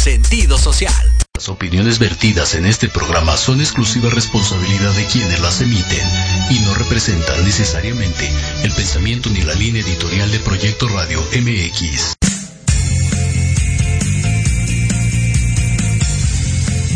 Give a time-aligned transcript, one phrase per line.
[0.00, 0.94] sentido social.
[1.34, 6.08] Las opiniones vertidas en este programa son exclusiva responsabilidad de quienes las emiten
[6.48, 8.30] y no representan necesariamente
[8.62, 12.14] el pensamiento ni la línea editorial de Proyecto Radio MX.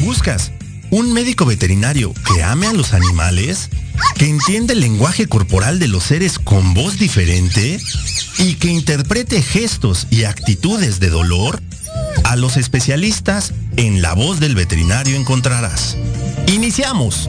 [0.03, 0.51] ¿Buscas
[0.91, 3.69] un médico veterinario que ame a los animales?
[4.17, 7.79] ¿Que entienda el lenguaje corporal de los seres con voz diferente?
[8.39, 11.61] ¿Y que interprete gestos y actitudes de dolor?
[12.23, 15.97] A los especialistas en la voz del veterinario encontrarás.
[16.47, 17.29] Iniciamos.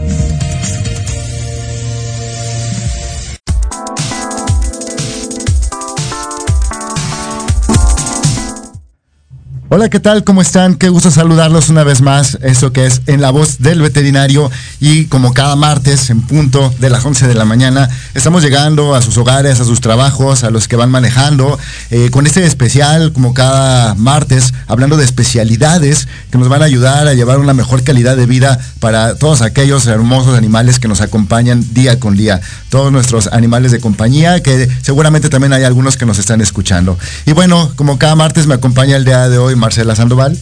[9.68, 10.24] Hola, ¿qué tal?
[10.24, 10.76] ¿Cómo están?
[10.76, 12.38] Qué gusto saludarlos una vez más.
[12.44, 16.92] Eso que es en la voz del veterinario y como cada martes en punto de
[16.92, 20.68] las 11 de la mañana estamos llegando a sus hogares, a sus trabajos, a los
[20.68, 21.58] que van manejando,
[21.90, 27.08] eh, con este especial como cada martes, hablando de especialidades que nos van a ayudar
[27.08, 31.66] a llevar una mejor calidad de vida para todos aquellos hermosos animales que nos acompañan
[31.74, 32.40] día con día,
[32.70, 37.00] todos nuestros animales de compañía, que seguramente también hay algunos que nos están escuchando.
[37.26, 40.38] Y bueno, como cada martes me acompaña el día de hoy Marcela Sandoval.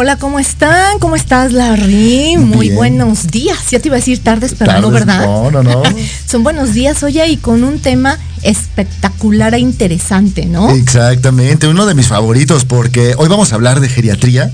[0.00, 1.00] Hola, ¿cómo están?
[1.00, 2.36] ¿Cómo estás, Larry?
[2.36, 3.58] Muy buenos días.
[3.72, 5.26] Ya te iba a decir tardes, pero no, ¿verdad?
[5.26, 5.82] No, no, no.
[6.26, 10.70] Son buenos días, oye, y con un tema espectacular e interesante, ¿no?
[10.70, 14.52] Exactamente, uno de mis favoritos, porque hoy vamos a hablar de geriatría.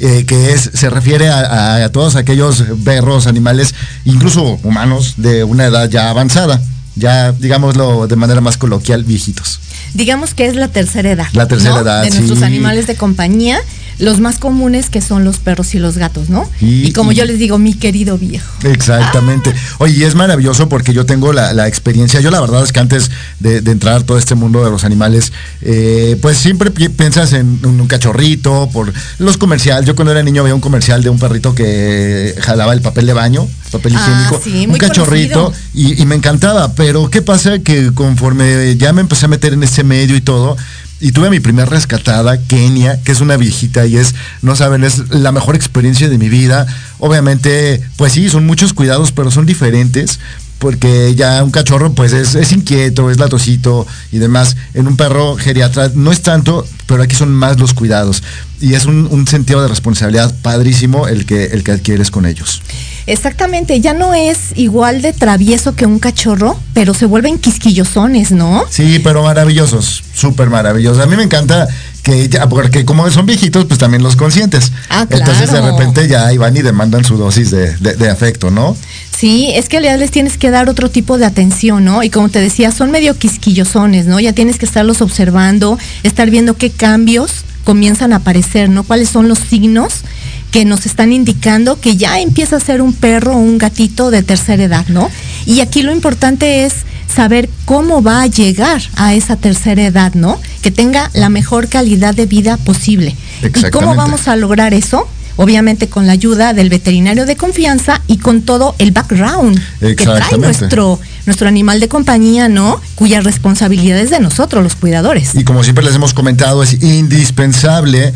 [0.00, 5.66] Eh, que es, se refiere a, a todos aquellos perros, animales, incluso humanos de una
[5.66, 6.62] edad ya avanzada,
[6.98, 9.60] ya digámoslo de manera más coloquial, viejitos
[9.94, 11.26] digamos que es la tercera edad.
[11.32, 12.02] La tercera edad.
[12.02, 13.60] De nuestros animales de compañía
[13.98, 16.48] los más comunes que son los perros y los gatos, ¿no?
[16.60, 18.46] Y, como yo les digo, mi querido viejo.
[18.64, 19.52] Exactamente.
[19.78, 23.10] Oye, y es maravilloso porque yo tengo la, experiencia, yo la verdad es que antes
[23.40, 25.32] de, entrar a todo este mundo de los animales,
[25.62, 29.86] eh, pues siempre piensas en un, cachorrito, por los comerciales.
[29.86, 33.12] Yo cuando era niño veía un comercial de un perrito que jalaba el papel de
[33.12, 36.72] baño, papel ah, higiénico, un cachorrito, y, y me encantaba.
[36.74, 37.58] Pero ¿qué pasa?
[37.58, 40.56] Que conforme ya me empecé a meter en este medio y todo,
[41.00, 45.10] y tuve mi primer rescatada, Kenia, que es una viejita y es, no saben, es
[45.10, 46.66] la mejor experiencia de mi vida.
[46.98, 50.18] Obviamente, pues sí, son muchos cuidados, pero son diferentes
[50.58, 54.56] porque ya un cachorro pues es, inquieto, es latosito y demás.
[54.74, 58.22] En un perro geriatra no es tanto, pero aquí son más los cuidados.
[58.60, 62.62] Y es un, un sentido de responsabilidad padrísimo el que, el que adquieres con ellos.
[63.08, 68.64] Exactamente, ya no es igual de travieso que un cachorro, pero se vuelven quisquillosones, ¿no?
[68.68, 71.02] Sí, pero maravillosos, súper maravillosos.
[71.02, 71.66] A mí me encanta
[72.02, 74.72] que ya, porque como son viejitos, pues también los conscientes.
[74.90, 75.24] Ah, claro.
[75.24, 78.76] Entonces de repente ya ahí van y demandan su dosis de, de, afecto, ¿no?
[79.16, 82.02] Sí, es que ya les tienes que dar otro tipo de atención, ¿no?
[82.02, 84.20] Y como te decía, son medio quisquillosones, ¿no?
[84.20, 88.82] Ya tienes que estarlos observando, estar viendo qué cambios comienzan a aparecer, ¿no?
[88.82, 90.02] ¿Cuáles son los signos?
[90.50, 94.22] Que nos están indicando que ya empieza a ser un perro o un gatito de
[94.22, 95.10] tercera edad, ¿no?
[95.46, 96.74] Y aquí lo importante es
[97.14, 100.40] saber cómo va a llegar a esa tercera edad, ¿no?
[100.62, 103.14] Que tenga la mejor calidad de vida posible.
[103.42, 105.08] ¿Y cómo vamos a lograr eso?
[105.38, 110.36] obviamente con la ayuda del veterinario de confianza y con todo el background que trae
[110.36, 110.98] nuestro,
[111.28, 112.80] nuestro animal de compañía, ¿no?
[112.94, 115.34] Cuya responsabilidad es de nosotros, los cuidadores.
[115.34, 118.14] Y como siempre les hemos comentado, es indispensable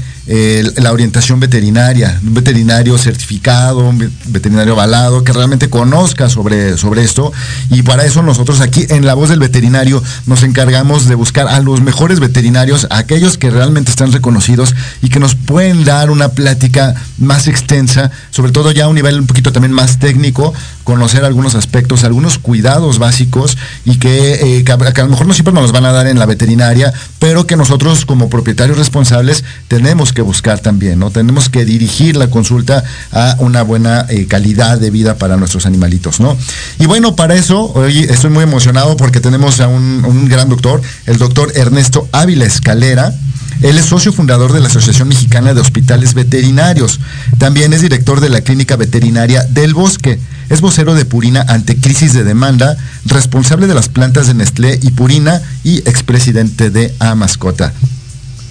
[0.76, 7.32] la orientación veterinaria, un veterinario certificado, un veterinario avalado, que realmente conozca sobre, sobre esto.
[7.70, 11.61] Y para eso nosotros aquí en La Voz del Veterinario nos encargamos de buscar a
[11.61, 16.94] los mejores veterinarios, aquellos que realmente están reconocidos y que nos pueden dar una plática
[17.19, 21.55] más extensa, sobre todo ya a un nivel un poquito también más técnico, conocer algunos
[21.55, 25.73] aspectos, algunos cuidados básicos y que, eh, que, a lo mejor no siempre nos los
[25.73, 30.61] van a dar en la veterinaria, pero que nosotros como propietarios responsables tenemos que buscar
[30.61, 31.11] también, ¿no?
[31.11, 36.20] Tenemos que dirigir la consulta a una buena eh, calidad de vida para nuestros animalitos,
[36.20, 36.37] ¿no?
[36.79, 40.82] Y bueno, para eso, hoy estoy muy emocionado porque tenemos a un, un gran doctor,
[41.06, 43.14] el doctor Ernesto Ávila Escalera,
[43.62, 46.99] él es socio fundador de la Asociación Mexicana de Hospitales Veterinarios.
[47.38, 50.19] También es director de la Clínica Veterinaria del Bosque.
[50.49, 52.76] Es vocero de Purina ante crisis de demanda,
[53.06, 57.73] responsable de las plantas de Nestlé y Purina y expresidente de A Mascota.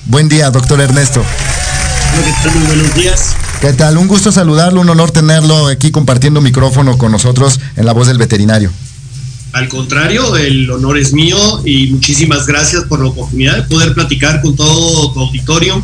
[0.06, 1.24] Buen día, doctor Ernesto.
[2.54, 3.36] Muy buenos días.
[3.60, 3.98] ¿Qué tal?
[3.98, 8.18] Un gusto saludarlo, un honor tenerlo aquí compartiendo micrófono con nosotros en la voz del
[8.18, 8.72] veterinario.
[9.54, 14.42] Al contrario, el honor es mío y muchísimas gracias por la oportunidad de poder platicar
[14.42, 15.84] con todo tu auditorio.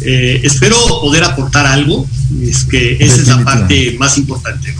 [0.00, 2.06] Eh, espero poder aportar algo,
[2.40, 4.74] es que esa es la parte más importante.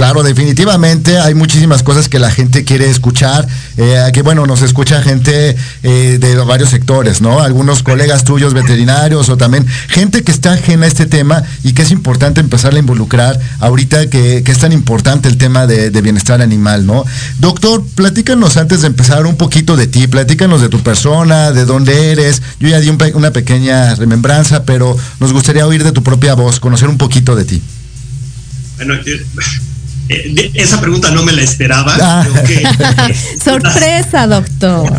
[0.00, 5.02] Claro, definitivamente hay muchísimas cosas que la gente quiere escuchar, eh, que bueno, nos escucha
[5.02, 7.40] gente eh, de varios sectores, ¿no?
[7.40, 11.82] Algunos colegas tuyos veterinarios o también gente que está ajena a este tema y que
[11.82, 16.86] es importante empezar a involucrar ahorita que, es tan importante el tema de, bienestar animal,
[16.86, 17.04] ¿no?
[17.38, 22.10] Doctor, platícanos antes de empezar un poquito de ti, platícanos de tu persona, de dónde
[22.10, 22.40] eres.
[22.58, 26.88] Yo ya di una pequeña remembranza, pero nos gustaría oír de tu propia voz, conocer
[26.88, 27.62] un poquito de ti.
[28.78, 29.26] Bueno, eh,
[30.10, 31.96] eh, esa pregunta no me la esperaba.
[32.00, 32.26] Ah.
[33.44, 34.90] Sorpresa, doctor.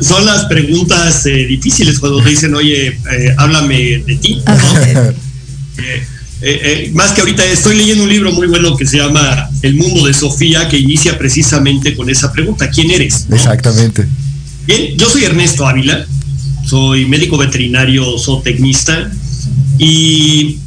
[0.00, 4.42] Son, las preguntas eh, difíciles cuando te dicen, oye, eh, háblame de ti.
[6.92, 10.14] más que ahorita estoy leyendo un libro muy bueno que se llama El mundo de
[10.14, 13.26] Sofía, que inicia precisamente con esa pregunta, ¿quién eres?
[13.30, 14.06] Exactamente.
[14.66, 16.06] Bien, yo soy Ernesto Ávila,
[16.64, 19.10] soy médico veterinario zootecnista
[19.78, 20.58] y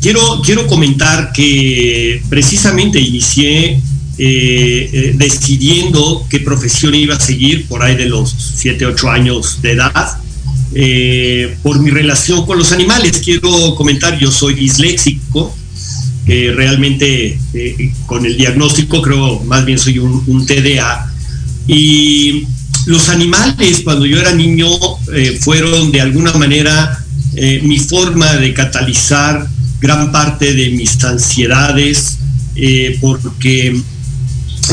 [0.00, 3.80] Quiero, quiero comentar que precisamente inicié
[4.22, 9.60] eh, eh, decidiendo qué profesión iba a seguir por ahí de los 7, 8 años
[9.62, 10.18] de edad.
[10.74, 15.54] Eh, por mi relación con los animales, quiero comentar, yo soy disléxico,
[16.26, 17.40] realmente
[18.06, 21.12] con el diagnóstico creo más bien soy un, un TDA.
[21.66, 22.46] Y
[22.86, 24.68] los animales cuando yo era niño
[25.40, 27.04] fueron de alguna manera
[27.62, 29.48] mi forma de catalizar
[29.80, 32.18] gran parte de mis ansiedades,
[32.54, 33.80] eh, porque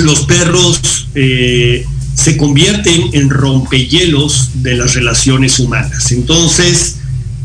[0.02, 6.12] los perros eh, se convierten en rompehielos de las relaciones humanas.
[6.12, 6.98] Entonces,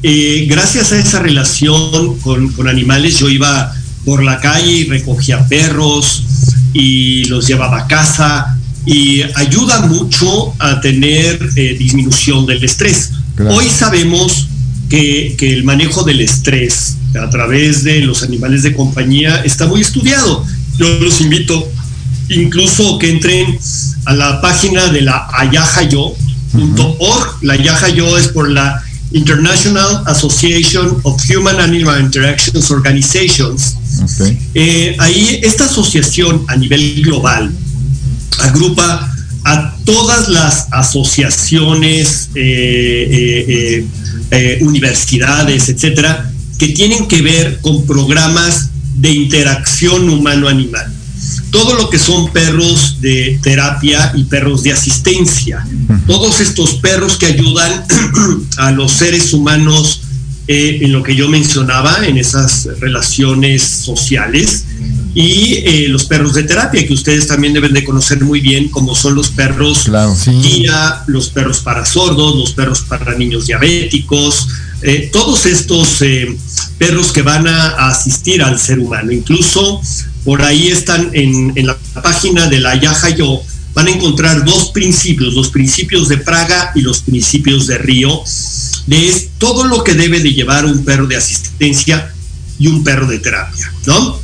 [0.02, 3.72] eh, gracias a esa relación con, animales, yo iba
[4.04, 6.24] por la calle y recogía perros
[6.72, 13.12] y los llevaba a casa y ayuda mucho a tener disminución del estrés.
[13.48, 14.48] Hoy sabemos
[14.88, 19.80] que, que, el manejo del estrés a través de los animales de compañía está muy
[19.80, 20.44] estudiado.
[20.78, 21.70] Yo los invito
[22.28, 23.58] incluso que entren
[24.06, 26.18] a la página de la ayahayo.org.
[27.42, 33.76] La ayahayo es por la International Association of Human Animal Interactions Organizations.
[34.54, 37.52] Eh, ahí esta asociación a nivel global
[38.40, 39.12] agrupa
[39.44, 43.84] a todas las asociaciones, eh,
[44.30, 50.86] eh, universidades, etcétera, que tienen que ver con programas de interacción humano-animal.
[51.50, 55.66] Todo lo que son perros de terapia y perros de asistencia.
[56.06, 57.84] Todos estos perros que ayudan
[58.58, 60.02] a los seres humanos
[60.46, 64.64] eh, en lo que yo mencionaba, en esas relaciones sociales.
[65.16, 68.94] Y eh, los perros de terapia, que ustedes también deben de conocer muy bien, como
[68.94, 69.90] son los perros
[70.40, 74.46] guía, los perros para sordos, los perros para niños diabéticos,
[74.84, 76.36] eh, todos estos eh,
[76.82, 79.12] perros que van a, asistir al ser humano.
[79.12, 79.80] Incluso
[80.24, 83.40] por ahí están en, la página de la Yaja Yo,
[83.72, 88.24] van a encontrar dos principios, los principios de Praga y los principios de Río,
[88.88, 92.12] de todo lo que debe de llevar un perro de asistencia
[92.58, 94.20] y un perro de terapia, ¿no?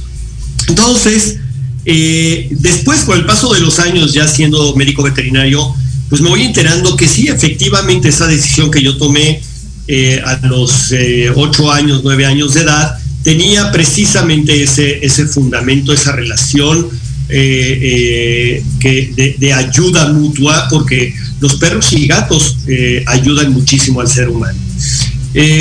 [0.66, 1.36] Entonces,
[1.84, 5.74] eh, después, con el paso de los años ya siendo médico veterinario,
[6.08, 9.40] pues me voy enterando que sí, efectivamente esa decisión que yo tomé
[9.90, 15.94] eh, a los eh, ocho años, nueve años de edad, tenía precisamente ese, ese fundamento,
[15.94, 16.90] esa relación
[17.30, 22.58] eh, que de, ayuda mutua, porque los perros y gatos
[23.06, 24.58] ayudan muchísimo al ser humano.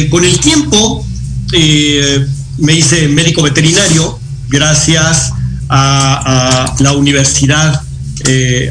[0.10, 1.08] con el tiempo
[2.58, 4.20] me hice médico veterinario
[4.50, 5.32] gracias
[5.70, 7.82] a la Universidad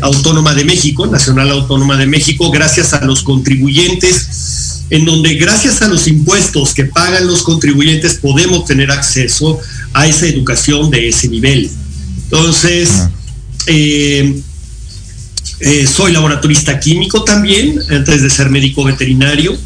[0.03, 5.89] Autónoma de México, Nacional Autónoma de México, gracias a los contribuyentes en donde gracias a
[5.89, 9.59] los impuestos que pagan los contribuyentes podemos tener acceso
[9.93, 11.69] a esa educación de ese nivel.
[12.25, 13.11] Entonces, ah.
[13.67, 14.41] eh,
[15.61, 19.57] eh, soy laboratorista químico también, antes de ser médico veterinario.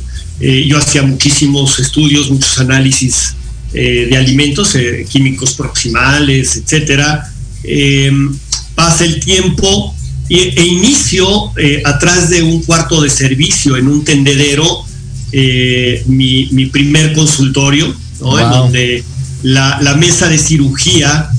[0.40, 3.34] Eh, yo hacía muchísimos estudios, muchos análisis
[3.72, 4.76] de alimentos,
[5.08, 7.32] químicos proximales, etcétera.
[8.74, 9.94] pasa el tiempo
[10.28, 11.52] e, inicio
[11.84, 14.84] atrás de un cuarto de servicio en un tendedero
[15.32, 19.04] eh, mi, primer consultorio, en donde
[19.42, 21.30] la, mesa de cirugía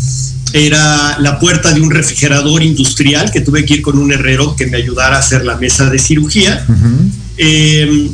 [0.54, 4.68] era la puerta de un refrigerador industrial que tuve que ir con un herrero que
[4.68, 6.66] me ayudara a hacer la mesa de cirugía.
[7.38, 8.10] Eh,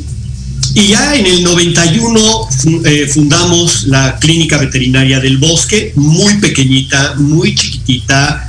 [0.74, 2.48] y ya en el 91
[2.84, 8.44] eh, fundamos la clínica veterinaria del bosque, muy pequeñita, muy chiquitita,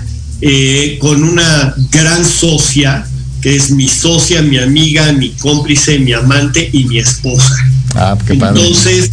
[0.99, 3.08] con una gran socia
[3.41, 7.55] que es mi socia, mi amiga, mi cómplice, mi amante y mi esposa.
[7.95, 9.11] Ah, qué Entonces,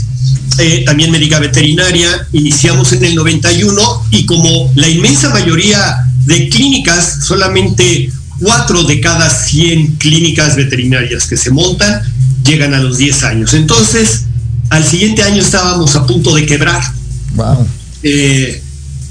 [0.58, 7.24] eh, también médica veterinaria, iniciamos en el 91 y como la inmensa mayoría de clínicas,
[7.24, 12.02] solamente 4 de cada 100 clínicas veterinarias que se montan
[12.44, 13.54] llegan a los 10 años.
[13.54, 14.22] Entonces,
[14.70, 16.82] al siguiente año estábamos a punto de quebrar.
[17.34, 17.66] Wow.
[18.02, 18.62] Eh,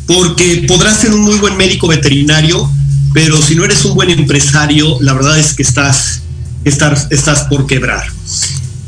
[0.07, 2.69] porque podrás ser un muy buen médico veterinario,
[3.15, 6.19] pero si no eres un buen empresario, la verdad es que estás,
[6.65, 8.03] estás, estás por quebrar.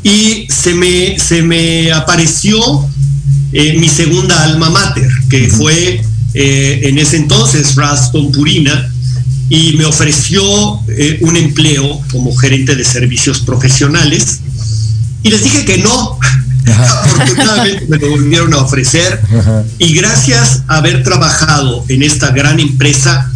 [0.02, 2.60] Y se me, se me apareció
[3.54, 6.04] eh, mi segunda alma mater, que fue
[6.34, 8.92] eh, en ese entonces Raston Purina,
[9.48, 14.40] y me ofreció un empleo como gerente de servicios profesionales.
[15.22, 16.18] Y les dije que no,
[16.70, 19.20] Afortunadamente me lo volvieron a ofrecer
[19.78, 23.32] y gracias a haber trabajado en esta gran empresa,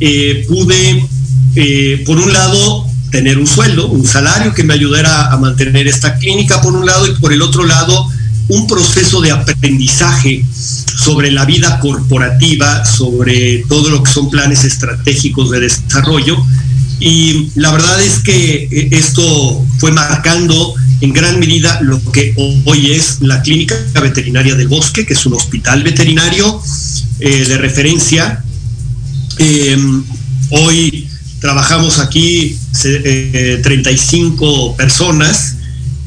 [0.00, 1.04] eh, pude,
[1.56, 6.16] eh, por un lado, tener un sueldo, un salario que me ayudara a mantener esta
[6.16, 8.08] clínica, por un lado, y por el otro lado,
[8.48, 10.44] un proceso de aprendizaje
[10.96, 16.36] sobre la vida corporativa, sobre todo lo que son planes estratégicos de desarrollo.
[16.98, 22.92] Y la verdad es que eh, esto fue marcando en gran medida lo que hoy
[22.92, 26.60] es la Clínica Veterinaria del Bosque, que es un hospital veterinario
[27.18, 28.44] de referencia.
[29.42, 30.04] Em,
[30.50, 31.08] hoy
[31.40, 32.58] trabajamos aquí
[33.62, 33.62] 35
[34.44, 35.56] eh, personas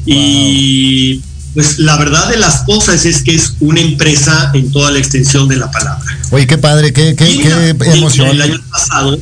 [0.06, 1.20] y
[1.52, 5.48] pues la verdad de las cosas es que es una empresa en toda la extensión
[5.48, 6.04] de la palabra.
[6.30, 8.28] Oye, qué padre, qué, qué, qué emoción.
[8.28, 9.18] El año pasado,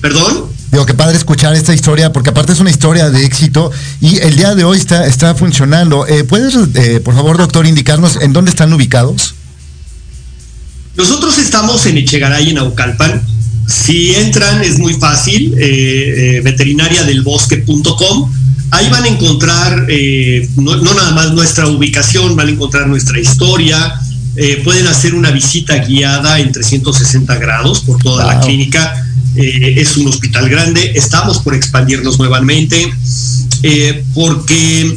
[0.00, 0.46] perdón.
[0.72, 3.70] Digo, qué padre escuchar esta historia, porque aparte es una historia de éxito
[4.00, 6.08] y el día de hoy está, está funcionando.
[6.08, 9.36] Eh, ¿Puedes, eh, por favor, doctor, indicarnos en dónde están ubicados?
[10.96, 13.22] Nosotros estamos en Echegaray, en Aucalpan.
[13.66, 18.32] Si entran, es muy fácil, eh, veterinariadelbosque.com.
[18.70, 19.86] Ahí van a encontrar
[20.56, 23.94] no, nada más nuestra ubicación, van a encontrar nuestra historia.
[24.64, 29.04] pueden hacer una visita guiada en 360 grados por toda la clínica
[29.36, 32.94] eh, es un hospital grande, estamos por expandirnos nuevamente,
[33.64, 34.96] eh, porque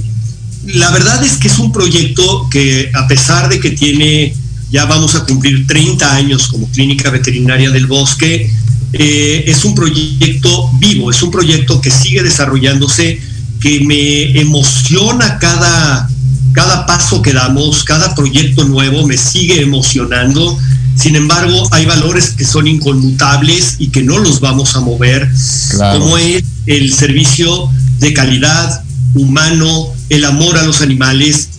[0.65, 4.35] la verdad es que es un proyecto que a pesar de que tiene,
[4.71, 8.51] ya vamos a cumplir 30 años como clínica veterinaria del bosque,
[8.93, 13.19] eh, es un proyecto vivo, es un proyecto que sigue desarrollándose,
[13.59, 16.09] que me emociona cada,
[16.53, 20.57] cada paso que damos, cada proyecto nuevo me sigue emocionando.
[20.95, 25.29] Sin embargo, hay valores que son inconmutables y que no los vamos a mover,
[25.77, 27.69] como es el servicio
[27.99, 28.83] de calidad
[29.13, 31.49] humano, el amor a los animales,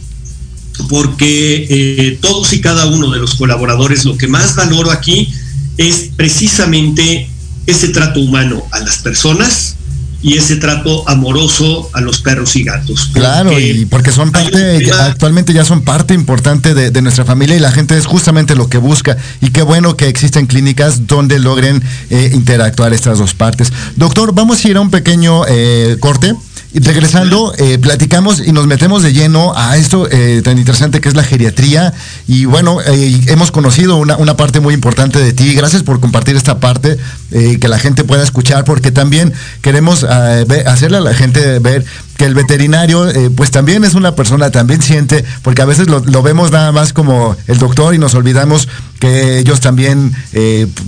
[0.88, 5.32] porque eh, todos y cada uno de los colaboradores, lo que más valoro aquí
[5.76, 7.28] es precisamente
[7.66, 9.76] ese trato humano a las personas,
[10.20, 13.10] y ese trato amoroso a los perros y gatos.
[13.12, 17.70] Claro, y porque son parte, actualmente ya son parte importante de, nuestra familia y la
[17.70, 19.16] gente es justamente lo que busca.
[19.40, 23.72] Y qué bueno que existen clínicas donde logren eh, interactuar estas dos partes.
[23.96, 26.34] Doctor, vamos a ir a un pequeño eh, corte.
[26.80, 31.16] Regresando, eh, platicamos y nos metemos de lleno a esto eh, tan interesante que es
[31.16, 31.92] la geriatría.
[32.26, 35.54] Y bueno, eh, hemos conocido una, una, parte muy importante de ti.
[35.54, 36.98] Gracias por compartir esta parte,
[37.30, 41.84] que la gente pueda escuchar, porque también queremos hacerle a la gente ver
[42.16, 43.06] que el veterinario
[43.36, 47.36] pues también es una persona, también siente, porque a veces lo, vemos nada más como
[47.46, 48.66] el doctor y nos olvidamos
[48.98, 50.14] que ellos también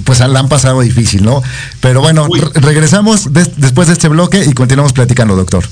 [0.05, 1.43] pues la han pasado difícil, ¿no?
[1.81, 5.65] Pero bueno, regresamos después de este bloque y continuamos platicando, doctor.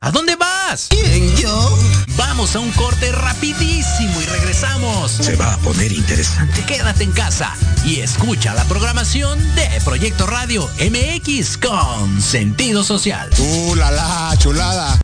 [0.00, 0.36] ¿A dónde
[0.88, 1.78] ¿Quién, yo?
[2.16, 5.10] Vamos a un corte rapidísimo y regresamos.
[5.10, 6.62] Se va a poner interesante.
[6.64, 13.28] Quédate en casa y escucha la programación de Proyecto Radio MX con sentido social.
[13.38, 15.00] ¡Uh, la, la chulada!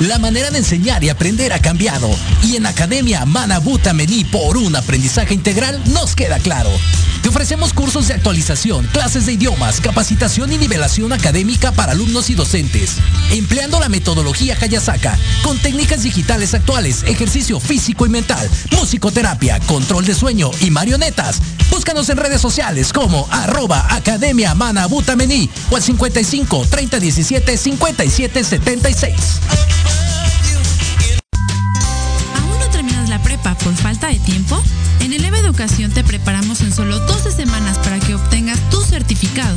[0.00, 2.10] La manera de enseñar y aprender ha cambiado
[2.42, 6.70] y en Academia Manabuta Mení por un aprendizaje integral nos queda claro.
[7.22, 12.34] Te ofrecemos cursos de actualización, clases de idiomas, capacitación y nivelación académica para alumnos y
[12.34, 12.96] docentes,
[13.30, 20.14] empleando la metodología Hayasaka con técnicas digitales actuales, ejercicio físico y mental, musicoterapia, control de
[20.14, 21.42] sueño y marionetas.
[21.70, 28.44] Búscanos en redes sociales como arroba Academia Manabuta Mení o al 55 30 17 57
[28.44, 29.14] 76.
[33.62, 34.62] por falta de tiempo?
[35.00, 39.56] En Eleva Educación te preparamos en solo 12 semanas para que obtengas tu certificado.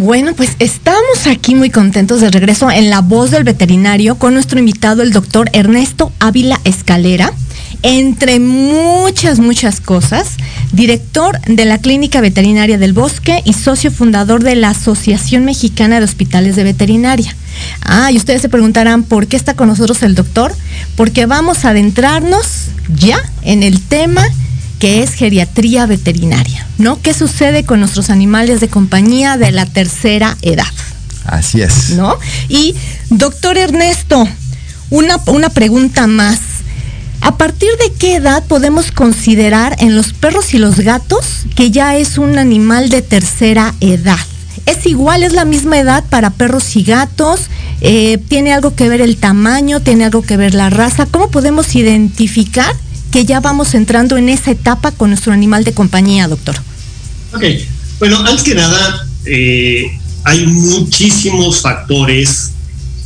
[0.00, 4.60] Bueno, pues estamos aquí muy contentos de regreso en La Voz del Veterinario con nuestro
[4.60, 7.32] invitado, el doctor Ernesto Ávila Escalera,
[7.82, 10.36] entre muchas, muchas cosas,
[10.70, 16.04] director de la Clínica Veterinaria del Bosque y socio fundador de la Asociación Mexicana de
[16.04, 17.34] Hospitales de Veterinaria.
[17.80, 20.54] Ah, y ustedes se preguntarán por qué está con nosotros el doctor,
[20.94, 24.24] porque vamos a adentrarnos ya en el tema
[24.78, 27.00] que es geriatría veterinaria, ¿no?
[27.00, 30.66] ¿Qué sucede con nuestros animales de compañía de la tercera edad?
[31.24, 31.90] Así es.
[31.90, 32.16] ¿No?
[32.48, 32.74] Y,
[33.10, 34.26] doctor Ernesto,
[34.90, 36.40] una, una pregunta más.
[37.20, 41.96] ¿A partir de qué edad podemos considerar en los perros y los gatos que ya
[41.96, 44.18] es un animal de tercera edad?
[44.66, 47.40] ¿Es igual, es la misma edad para perros y gatos?
[47.80, 49.80] Eh, ¿Tiene algo que ver el tamaño?
[49.80, 51.06] ¿Tiene algo que ver la raza?
[51.06, 52.72] ¿Cómo podemos identificar
[53.10, 56.56] que ya vamos entrando en esa etapa con nuestro animal de compañía, doctor?
[57.34, 57.44] Ok,
[57.98, 59.90] bueno, antes que nada, eh,
[60.24, 62.52] hay muchísimos factores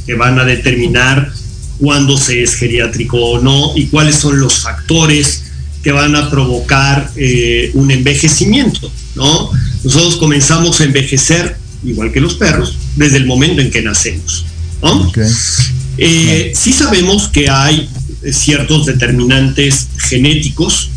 [0.06, 1.32] que van a determinar
[1.78, 5.44] cuándo se es geriátrico o no y cuáles son los factores
[5.82, 9.50] que van a provocar eh, un envejecimiento, ¿no?
[9.82, 14.44] Nosotros comenzamos a envejecer, igual que los perros, desde el momento en que nacemos,
[14.80, 15.10] ¿no?
[15.98, 17.88] Eh, sí sabemos que hay
[18.30, 20.90] ciertos determinantes genéticos.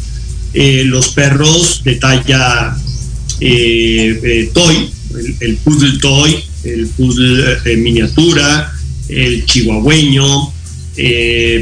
[0.54, 2.78] Eh, los perros de talla
[3.42, 4.90] eh, eh, toy,
[5.42, 8.72] el, poodle toy, el poodle miniatura,
[9.10, 10.54] el chihuahueño,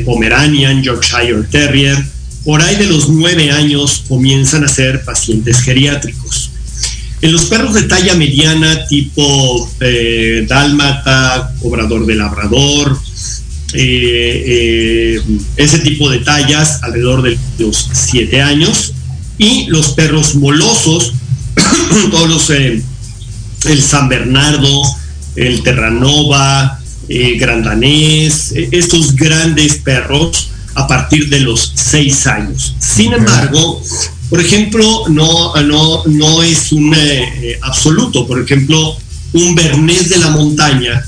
[0.05, 1.97] pomeranian, Yorkshire Terrier,
[2.45, 6.51] por ahí de los nueve años comienzan a ser pacientes geriátricos.
[7.21, 9.71] En los perros de talla mediana, tipo
[10.47, 12.99] dálmata, cobrador de labrador,
[13.73, 15.21] eh, eh,
[15.57, 18.93] ese tipo de tallas alrededor de los siete años
[19.37, 21.13] y los perros molosos,
[22.11, 22.83] todos los, eh,
[23.65, 24.83] el San Bernardo,
[25.35, 32.75] el Terranova, Grandanés, estos grandes perros a partir de los seis años.
[32.79, 33.81] Sin embargo,
[34.29, 36.95] por ejemplo, no, no, no es un
[37.61, 38.25] absoluto.
[38.25, 38.95] Por ejemplo,
[39.33, 41.03] un Bernés de la montaña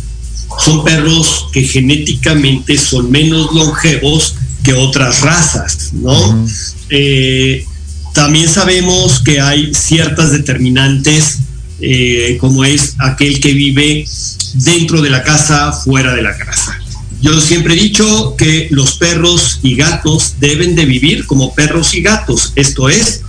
[0.60, 6.48] son perros que genéticamente son menos longevos que otras razas, ¿no?
[6.90, 7.66] Eh,
[8.14, 11.40] también sabemos que hay ciertas determinantes,
[11.82, 14.08] eh, como es aquel que vive
[14.54, 16.80] dentro de la casa, fuera de la casa.
[17.22, 22.02] Yo siempre he dicho que los perros y gatos deben de vivir como perros y
[22.02, 23.22] gatos, esto es,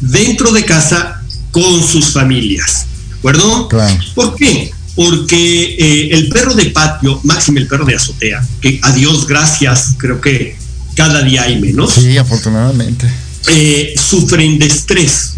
[0.00, 3.68] dentro de casa con sus familias, ¿de acuerdo?
[4.14, 4.70] ¿Por qué?
[4.94, 9.94] Porque eh, el perro de patio, máximo el perro de azotea, que a Dios gracias,
[9.98, 10.56] creo que
[10.94, 11.94] cada día hay menos.
[11.94, 13.06] Sí, afortunadamente.
[13.48, 15.34] Eh, sufren de estrés,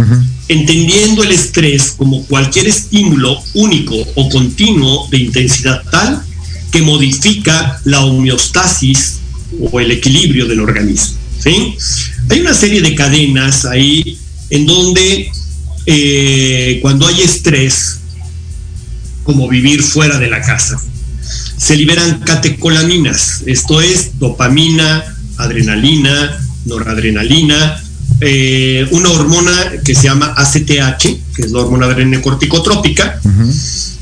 [0.47, 6.23] entendiendo el estrés como cualquier estímulo único o continuo de intensidad tal
[6.71, 9.19] que modifica la homeostasis
[9.61, 11.17] o el equilibrio del organismo.
[11.43, 11.75] ¿sí?
[12.29, 14.19] Hay una serie de cadenas ahí
[14.51, 15.31] en donde
[15.87, 17.99] eh, cuando hay estrés,
[19.27, 20.81] como vivir fuera de la casa.
[21.59, 25.05] Se liberan catecolaminas, esto es dopamina,
[25.37, 27.83] adrenalina, noradrenalina,
[28.21, 31.03] eh, una hormona que se llama ACTH,
[31.35, 33.21] que es la hormona adrenocorticotrópica,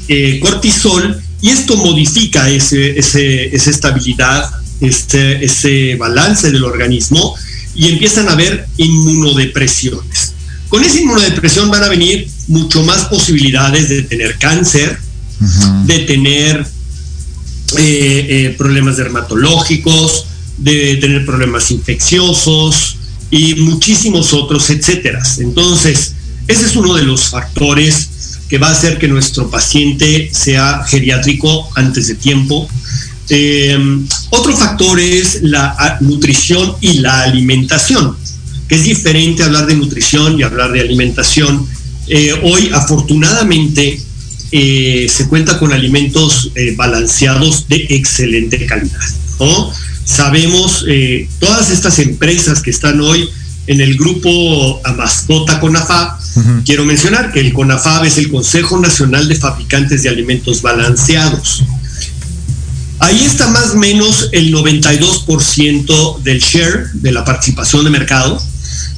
[0.09, 7.35] eh, cortisol, y esto modifica ese, esa estabilidad, ese balance del organismo
[7.75, 10.35] y empiezan a haber inmunodepresiones.
[10.69, 14.99] Con esa inmunodepresión van a venir mucho más posibilidades de tener cáncer,
[15.87, 16.67] de tener
[17.77, 20.27] eh, eh, problemas dermatológicos,
[20.59, 22.97] de tener problemas infecciosos
[23.31, 25.21] y muchísimos otros, etcétera.
[25.39, 26.15] Entonces,
[26.47, 28.11] ese es uno de los factores
[28.49, 32.69] que va a hacer que nuestro paciente sea geriátrico antes de tiempo.
[33.29, 33.77] Eh,
[34.31, 38.17] otro factor es la nutrición y la alimentación,
[38.69, 41.67] que es diferente hablar de nutrición y hablar de alimentación.
[42.43, 44.01] hoy, afortunadamente,
[44.57, 49.01] eh, se cuenta con alimentos eh, balanceados de excelente calidad.
[50.05, 53.29] Sabemos, eh, todas estas empresas que están hoy
[53.67, 59.27] en el grupo a mascota CONAFAB, quiero mencionar que el CONAFAB es el Consejo Nacional
[59.27, 61.65] de Fabricantes de Alimentos Balanceados.
[63.01, 68.41] Ahí está más o menos el 92% del share de la participación de mercado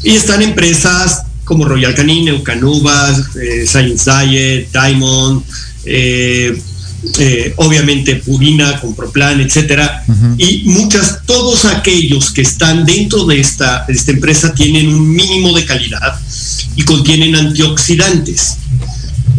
[0.03, 5.43] y están empresas como Royal Canin, Eucanubas, eh, Science Diet, Diamond,
[5.85, 6.61] eh,
[7.21, 10.05] eh, obviamente Purina, Comproplan, etcétera,
[10.37, 15.65] y muchas, todos aquellos que están dentro de esta, esta empresa tienen un mínimo de
[15.65, 16.19] calidad
[16.75, 18.57] y contienen antioxidantes.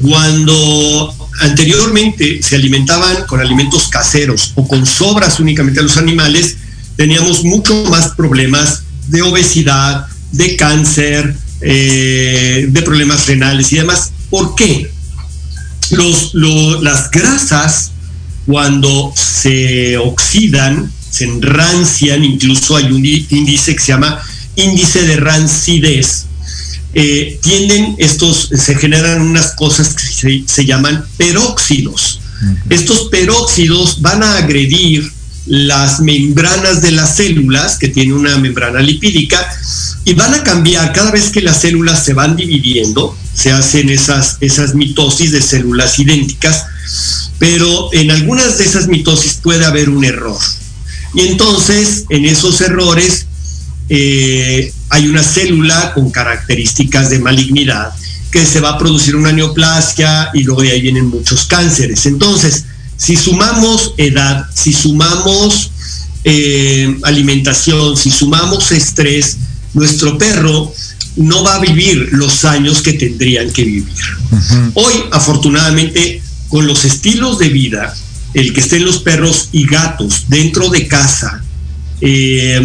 [0.01, 6.55] Cuando anteriormente se alimentaban con alimentos caseros o con sobras únicamente a los animales,
[6.95, 14.11] teníamos mucho más problemas de obesidad, de cáncer, eh, de problemas renales y demás.
[14.29, 14.91] ¿Por qué?
[15.91, 17.91] Los, las grasas,
[18.45, 24.21] cuando se oxidan, se enrancian, incluso hay un índice que se llama
[24.55, 26.25] índice de rancidez,
[26.93, 32.21] eh, tienden estos, se generan unas cosas que se, llaman peróxidos.
[32.69, 35.11] Estos peróxidos van a agredir
[35.45, 39.47] las membranas de las células, que tiene una membrana lipídica,
[40.07, 44.37] y van a cambiar cada vez que las células se van dividiendo, se hacen esas,
[44.39, 46.63] esas mitosis de células idénticas,
[47.39, 50.39] pero en algunas de esas mitosis puede haber un error.
[51.13, 53.25] Y entonces, en esos errores,
[53.89, 57.93] eh, hay una célula con características de malignidad
[58.31, 62.05] que se va a producir una neoplasia y luego de ahí vienen muchos cánceres.
[62.05, 62.63] Entonces,
[62.95, 65.69] si sumamos edad, si sumamos
[66.23, 69.35] eh, alimentación, si sumamos estrés,
[69.77, 70.73] nuestro perro
[71.15, 73.95] no va a vivir los años que tendrían que vivir.
[74.73, 77.95] Hoy, afortunadamente, con los estilos de vida,
[78.33, 81.43] el que estén los perros y gatos dentro de casa,
[82.01, 82.61] eh,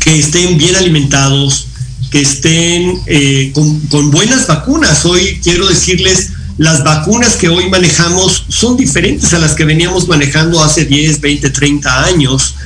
[0.00, 1.68] que estén bien alimentados,
[2.10, 5.04] que estén eh, con buenas vacunas.
[5.04, 10.62] Hoy quiero decirles, las vacunas que hoy manejamos son diferentes a las que veníamos manejando
[10.62, 12.56] hace 10, 20, 30 años.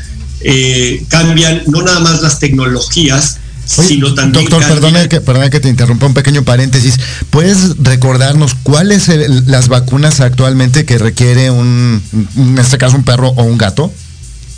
[0.45, 4.45] Eh, cambian no nada más las tecnologías, sino también...
[4.49, 6.95] Doctor, perdone que, que te interrumpa un pequeño paréntesis.
[7.31, 12.03] ¿Puedes recordarnos cuáles son las vacunas actualmente que requiere un,
[12.37, 13.93] en este caso, un perro o un gato?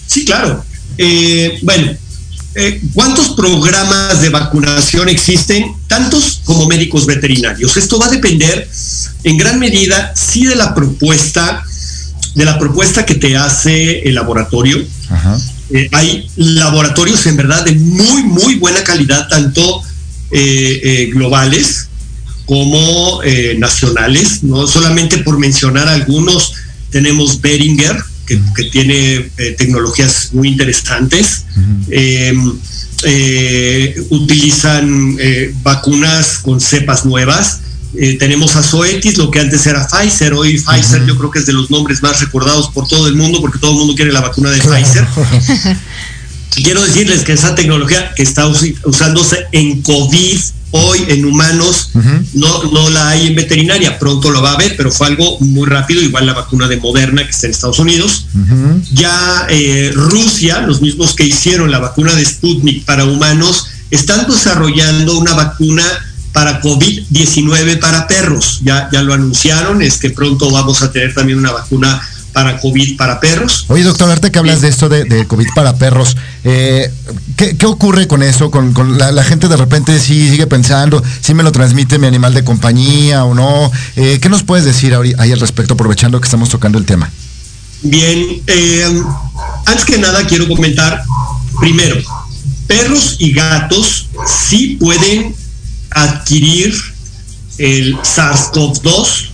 [0.07, 0.65] Sí, claro.
[0.99, 1.93] Eh, bueno,
[2.57, 5.75] eh, ¿Cuántos programas de vacunación existen?
[5.89, 7.77] Tantos como médicos veterinarios.
[7.77, 8.69] Esto va a depender
[9.25, 11.65] en gran medida sí de la propuesta,
[12.35, 14.79] de la propuesta que te hace el laboratorio.
[15.71, 19.83] Eh, hay laboratorios en verdad de muy, muy buena calidad, tanto
[20.31, 21.89] eh, globales
[22.47, 23.21] como
[23.59, 24.43] nacionales.
[24.43, 26.53] No solamente por mencionar algunos,
[26.91, 27.97] tenemos Beringer,
[28.27, 31.45] que, tiene eh, tecnologías muy interesantes.
[31.91, 32.53] Em,
[33.07, 37.61] eh, utilizan eh, vacunas con cepas nuevas.
[38.19, 41.53] Tenemos a Zoetis, lo que antes era Pfizer, hoy Pfizer yo creo que es de
[41.53, 44.51] los nombres más recordados por todo el mundo porque todo el mundo quiere la vacuna
[44.51, 45.07] de Pfizer.
[46.51, 50.39] Quiero decirles que esa tecnología que está usándose en COVID
[50.77, 51.91] Hoy en humanos
[52.33, 55.69] no, no la hay en veterinaria, pronto lo va a haber, pero fue algo muy
[55.69, 58.27] rápido, igual la vacuna de Moderna que está en Estados Unidos.
[58.93, 65.17] Ya eh, Rusia, los mismos que hicieron la vacuna de Sputnik para humanos, están desarrollando
[65.17, 65.85] una vacuna
[66.35, 68.61] para COVID-19 para perros.
[68.65, 72.97] Ya, ya lo anunciaron, es que pronto vamos a tener también una vacuna para COVID
[72.97, 73.65] para perros.
[73.69, 76.93] Oye, doctor, ahorita que hablas de esto de, COVID para perros, eh,
[77.37, 78.51] ¿qué, ocurre con eso?
[78.51, 82.43] Con, la, gente de repente sí sigue pensando, si me lo transmite mi animal de
[82.43, 83.71] compañía o no.
[83.95, 87.09] Eh, ¿Qué nos puedes decir ahí al respecto, aprovechando que estamos tocando el tema?
[87.83, 89.03] Bien, eh,
[89.67, 91.05] antes que nada quiero comentar,
[91.61, 91.97] primero,
[92.67, 95.37] perros y gatos sí pueden
[95.95, 96.75] adquirir
[97.59, 99.31] el SARS-CoV-2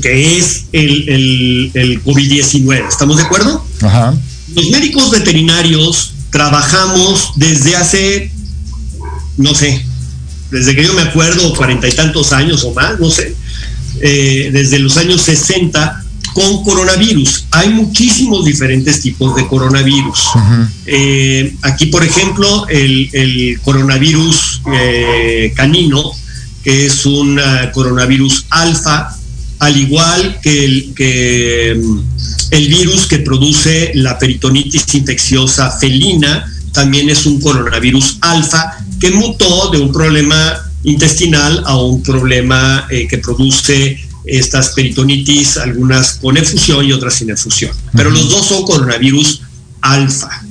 [0.00, 2.88] que es el, el, COVID-19.
[2.88, 3.64] ¿Estamos de acuerdo?
[4.54, 8.30] Los médicos veterinarios trabajamos desde hace,
[9.36, 9.84] no sé,
[10.50, 13.34] desde que yo me acuerdo, cuarenta y tantos años o más, no sé,
[14.00, 16.04] eh, desde los años 60
[16.38, 17.46] con coronavirus.
[17.50, 20.20] Hay muchísimos diferentes tipos de coronavirus.
[20.86, 26.12] Eh, aquí, por ejemplo, el, coronavirus eh, canino,
[26.62, 27.40] que es un
[27.72, 29.16] coronavirus alfa,
[29.58, 31.98] al igual que el, que, mm,
[32.52, 39.70] el virus que produce la peritonitis infecciosa felina, también es un coronavirus alfa que mutó
[39.70, 43.98] de un problema intestinal a un problema eh, que produce
[44.28, 47.72] estas peritonitis, algunas con efusión y otras sin efusión.
[47.94, 49.42] Pero los dos son coronavirus
[49.80, 50.42] alfa.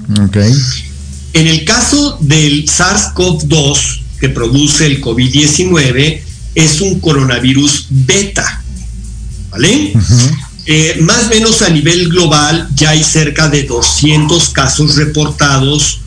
[1.34, 6.22] En el caso del SARS-CoV-2 que produce el COVID-19,
[6.56, 8.64] es un coronavirus beta.
[9.52, 9.94] ¿Vale?
[10.66, 16.02] Eh, más o menos a nivel global ya hay cerca de 200 casos reportados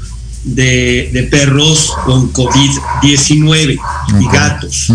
[0.44, 3.78] de, perros con COVID-19
[4.20, 4.92] y gatos.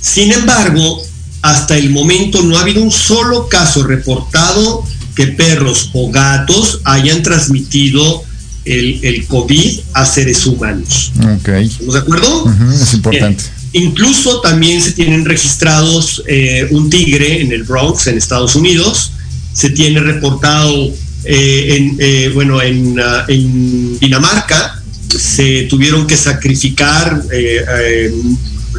[0.00, 1.02] Sin embargo,
[1.50, 7.22] hasta el momento no ha habido un solo caso reportado que perros o gatos hayan
[7.22, 8.24] transmitido
[8.64, 11.12] el, COVID a seres humanos.
[11.16, 12.52] ¿Estamos de acuerdo?
[12.72, 13.44] es importante.
[13.72, 19.12] incluso también se tienen registrados eh, un tigre en el Bronx, en Estados Unidos.
[19.52, 20.92] Se tiene reportado
[21.28, 28.12] eh, en, eh, bueno, en, ah, en, Dinamarca se tuvieron que sacrificar eh,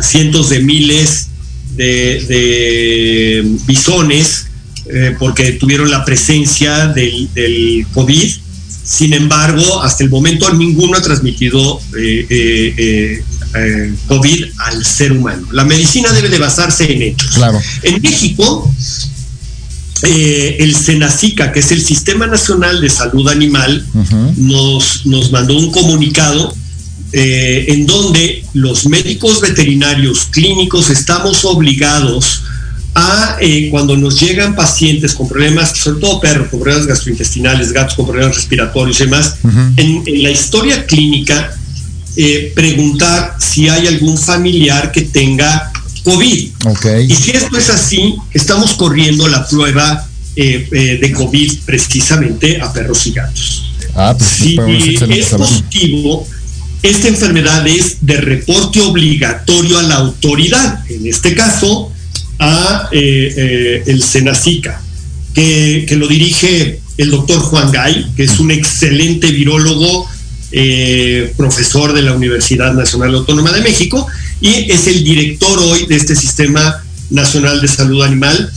[0.01, 1.26] cientos de miles
[1.77, 4.47] de, bisones
[5.19, 8.31] porque tuvieron la presencia del, del, COVID.
[8.83, 11.81] Sin embargo, hasta el momento ninguno ha transmitido
[14.07, 15.47] COVID al ser humano.
[15.51, 17.31] La medicina debe de basarse en hechos.
[17.35, 17.59] Claro.
[17.83, 18.73] En México
[20.03, 23.83] eh, el SENACICA, que es el Sistema Nacional de Salud Animal,
[24.35, 26.53] nos, nos mandó un comunicado
[27.11, 32.43] eh, en donde los médicos veterinarios clínicos estamos obligados
[32.95, 37.95] a, eh, cuando nos llegan pacientes con problemas, sobre todo perros con problemas gastrointestinales, gatos
[37.95, 39.35] con problemas respiratorios y demás,
[39.77, 41.53] en, la historia clínica,
[42.55, 45.71] preguntar si hay algún familiar que tenga
[46.03, 46.49] COVID.
[47.07, 50.07] Y si esto es así, estamos corriendo la prueba
[50.39, 53.73] eh, eh, de COVID precisamente a perros y gatos.
[53.95, 54.55] Ah, pues si
[55.09, 56.27] es positivo,
[56.83, 61.91] esta enfermedad es de reporte obligatorio a la autoridad, en este caso
[62.39, 64.81] a eh, el Senacica,
[65.33, 70.07] que, que, lo dirige el doctor Juan Gay, que es un excelente virólogo,
[71.35, 74.07] profesor de la Universidad Nacional Autónoma de México,
[74.39, 78.51] y es el director hoy de este Sistema Nacional de Salud Animal.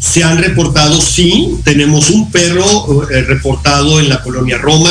[0.00, 4.90] Se han reportado, sí, tenemos un perro eh, reportado en la colonia Roma.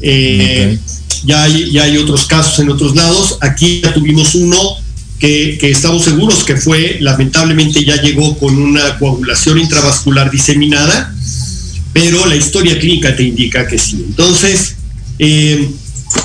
[0.00, 0.78] Eh,
[1.24, 3.38] ya, hay, ya hay otros casos en otros lados.
[3.40, 4.58] Aquí ya tuvimos uno
[5.18, 11.14] que, que, estamos seguros que fue, lamentablemente ya llegó con una coagulación intravascular diseminada,
[11.92, 14.04] pero la historia clínica te indica que sí.
[14.08, 14.76] Entonces,
[15.18, 15.70] eh,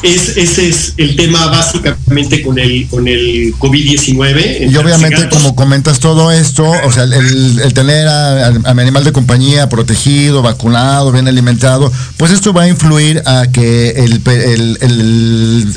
[0.03, 4.71] es, ese es el tema básicamente con el, con el COVID-19.
[4.71, 9.69] Y obviamente, como comentas todo esto, o sea, el, tener a, mi animal de compañía
[9.69, 14.21] protegido, vacunado, bien alimentado, pues esto va a influir a que el,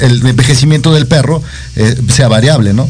[0.00, 1.42] el envejecimiento del perro
[1.76, 2.88] eh, sea variable, ¿no?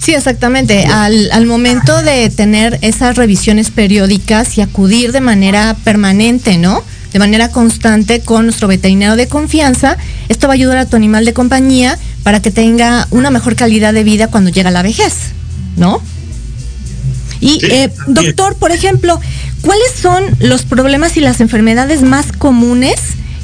[0.00, 0.84] Sí, exactamente.
[0.86, 6.82] Al, al, momento de tener esas revisiones periódicas y acudir de manera permanente, ¿no?
[7.12, 9.96] De manera constante con nuestro veterinario de confianza.
[10.28, 13.92] Esto va a ayudar a tu animal de compañía para que tenga una mejor calidad
[13.92, 15.14] de vida cuando llega la vejez,
[15.76, 16.00] ¿no?
[17.40, 19.20] Y eh, doctor, por ejemplo,
[19.62, 22.94] ¿cuáles son los problemas y las enfermedades más comunes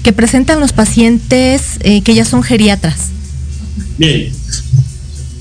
[0.05, 3.09] que presentan los pacientes eh, que ya son geriatras?
[3.99, 4.33] Bien.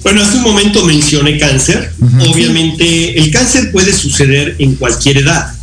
[0.02, 1.94] Bueno, hace un momento mencioné cáncer.
[2.32, 5.54] Obviamente, el cáncer puede suceder en cualquier edad.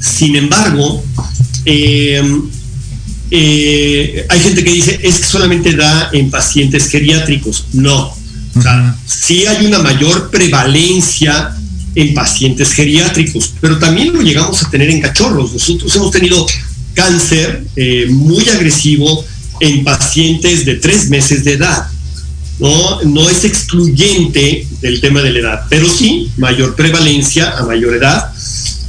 [0.00, 1.02] Sin embargo,
[1.66, 2.22] eh,
[3.30, 7.66] eh, hay gente que dice es que solamente da en pacientes geriátricos.
[7.72, 8.16] No.
[8.54, 11.54] O sea, sí hay una mayor prevalencia
[11.94, 15.52] en pacientes geriátricos, pero también lo llegamos a tener en cachorros.
[15.52, 16.46] Nosotros hemos tenido
[16.94, 19.24] cáncer eh, muy agresivo
[19.60, 21.86] en pacientes de tres meses de edad.
[22.58, 27.94] No, no es excluyente del tema de la edad, pero sí mayor prevalencia a mayor
[27.94, 28.32] edad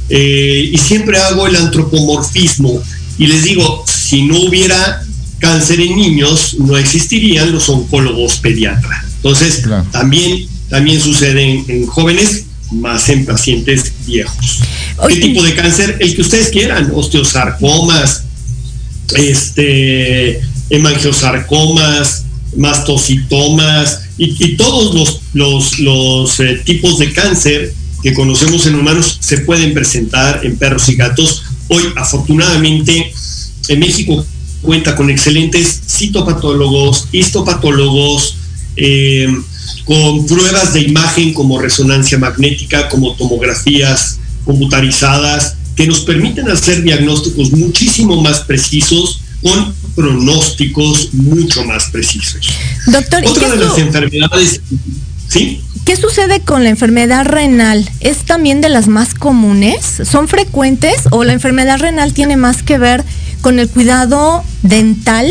[0.08, 2.82] eh, y siempre hago el antropomorfismo
[3.18, 5.02] y les digo, si no hubiera
[5.38, 9.04] cáncer en niños, no existirían los oncólogos pediatras.
[9.16, 14.60] Entonces, también, también sucede en, jóvenes, más en pacientes viejos.
[15.08, 15.96] ¿Qué tipo de cáncer?
[16.00, 18.24] El que ustedes quieran, osteosarcomas,
[19.16, 20.40] este,
[20.70, 22.24] hemangiosarcomas,
[22.56, 29.38] mastocitomas y, todos los, los, los eh, tipos de cáncer que conocemos en humanos se
[29.38, 31.44] pueden presentar en perros y gatos.
[31.68, 33.12] Hoy, afortunadamente,
[33.68, 34.24] en México
[34.62, 38.36] cuenta con excelentes citopatólogos, histopatólogos,
[38.76, 39.28] eh,
[39.84, 47.52] con pruebas de imagen como resonancia magnética, como tomografías computarizadas, que nos permiten hacer diagnósticos
[47.52, 52.48] muchísimo más precisos con pronósticos mucho más precisos.
[52.86, 54.60] Doctor, Otra de las enfermedades,
[55.28, 55.60] ¿sí?
[55.84, 57.88] ¿Qué sucede con la enfermedad renal?
[58.00, 60.02] ¿Es también de las más comunes?
[60.04, 63.04] ¿Son frecuentes o la enfermedad renal tiene más que ver
[63.40, 65.30] con el cuidado dental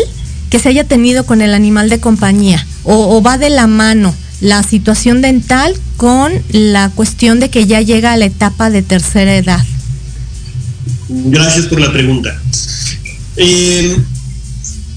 [0.49, 2.65] que se haya tenido con el animal de compañía?
[2.83, 8.13] ¿O, va de la mano la situación dental con la cuestión de que ya llega
[8.13, 9.63] a la etapa de tercera edad?
[11.09, 12.39] Gracias por la pregunta.
[13.35, 13.97] Eh,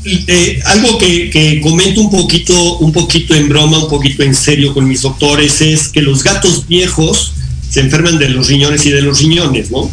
[0.04, 4.88] eh, algo que, comento un poquito, un poquito en broma, un poquito en serio con
[4.88, 7.34] mis doctores es que los gatos viejos
[7.68, 9.90] se enferman de los riñones y de los riñones, ¿no?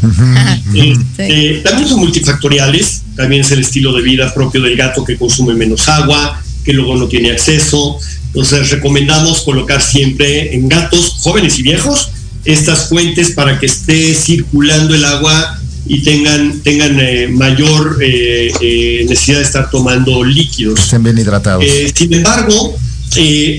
[0.74, 5.54] Este, también son multifactoriales, también es el estilo de vida propio del gato que consume
[5.54, 8.00] menos agua, que luego no tiene acceso.
[8.28, 12.10] Entonces recomendamos colocar siempre en gatos jóvenes y viejos
[12.46, 15.60] estas fuentes para que esté circulando el agua
[15.90, 20.80] y tengan, tengan eh, mayor eh, eh, necesidad de estar tomando líquidos.
[20.80, 21.64] Estén bien hidratados.
[21.94, 22.78] sin embargo,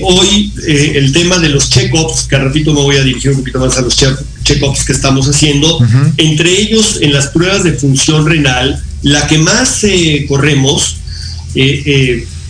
[0.03, 3.77] hoy el tema de los check-ups, que repito me voy a dirigir un poquito más
[3.77, 5.79] a los check-ups que estamos haciendo,
[6.17, 9.81] entre ellos en las pruebas de función renal, la que más
[10.27, 10.97] corremos,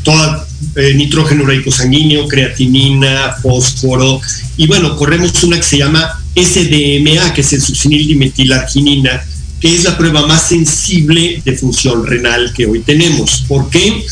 [0.03, 0.45] toda
[0.95, 4.19] nitrógeno ureico sanguíneo, creatinina, fósforo,
[4.57, 9.23] y bueno, corremos una que se llama SDMA, que es el succinil dimetilarginina,
[9.59, 13.43] que es la prueba más sensible de función renal que hoy tenemos.
[13.47, 14.05] ¿Por qué?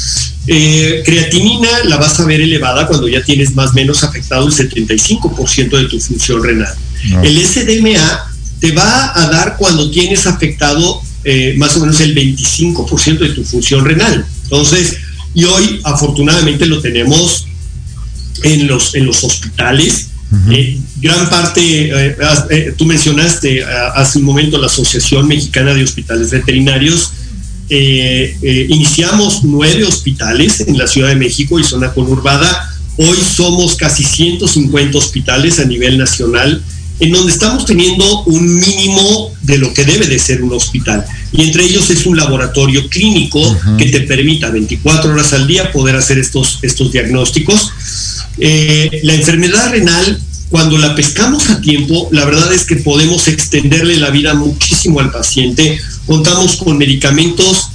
[0.50, 4.54] Eh, creatinina la vas a ver elevada cuando ya tienes más o menos afectado el
[4.54, 6.74] 75% de tu función renal.
[7.24, 13.20] El SDMA te va a dar cuando tienes afectado eh, más o menos el 25%
[13.20, 14.26] de tu función renal.
[14.44, 14.98] Entonces,
[15.34, 17.46] y hoy afortunadamente lo tenemos
[18.44, 20.08] en los, en los hospitales
[20.52, 22.18] eh, gran parte, eh,
[22.50, 27.14] eh, tú mencionaste hace un momento la Asociación Mexicana de Hospitales Veterinarios.
[27.70, 32.74] iniciamos nueve hospitales en la Ciudad de México y zona conurbada.
[32.98, 36.64] Hoy somos casi 150 hospitales a nivel nacional
[37.00, 41.06] en donde estamos teniendo un mínimo de lo que debe de ser un hospital.
[41.32, 43.40] Y entre ellos es un laboratorio clínico
[43.78, 47.72] que te permita 24 horas al día poder hacer estos, estos diagnósticos.
[48.40, 53.98] Eh, la enfermedad renal, cuando la pescamos a tiempo, la verdad es que podemos extenderle
[53.98, 55.80] la vida muchísimo al paciente.
[56.06, 57.70] Contamos con medicamentos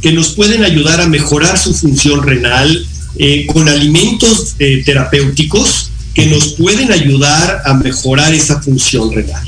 [0.00, 2.86] que nos pueden ayudar a mejorar su función renal,
[3.16, 9.44] eh, con alimentos eh, terapéuticos que nos pueden ayudar a mejorar esa función renal.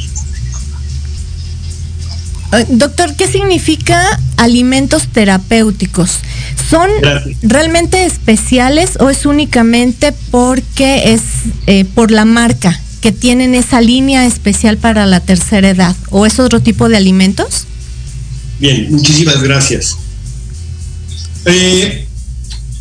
[2.69, 6.21] Doctor, ¿qué significa alimentos terapéuticos?
[6.69, 6.89] ¿Son
[7.43, 11.21] realmente especiales o es únicamente porque es
[11.67, 15.95] eh, por la marca que tienen esa línea especial para la tercera edad?
[16.11, 17.67] ¿O es otro tipo de alimentos?
[18.59, 19.97] Bien, muchísimas gracias.
[21.45, 22.07] Eh,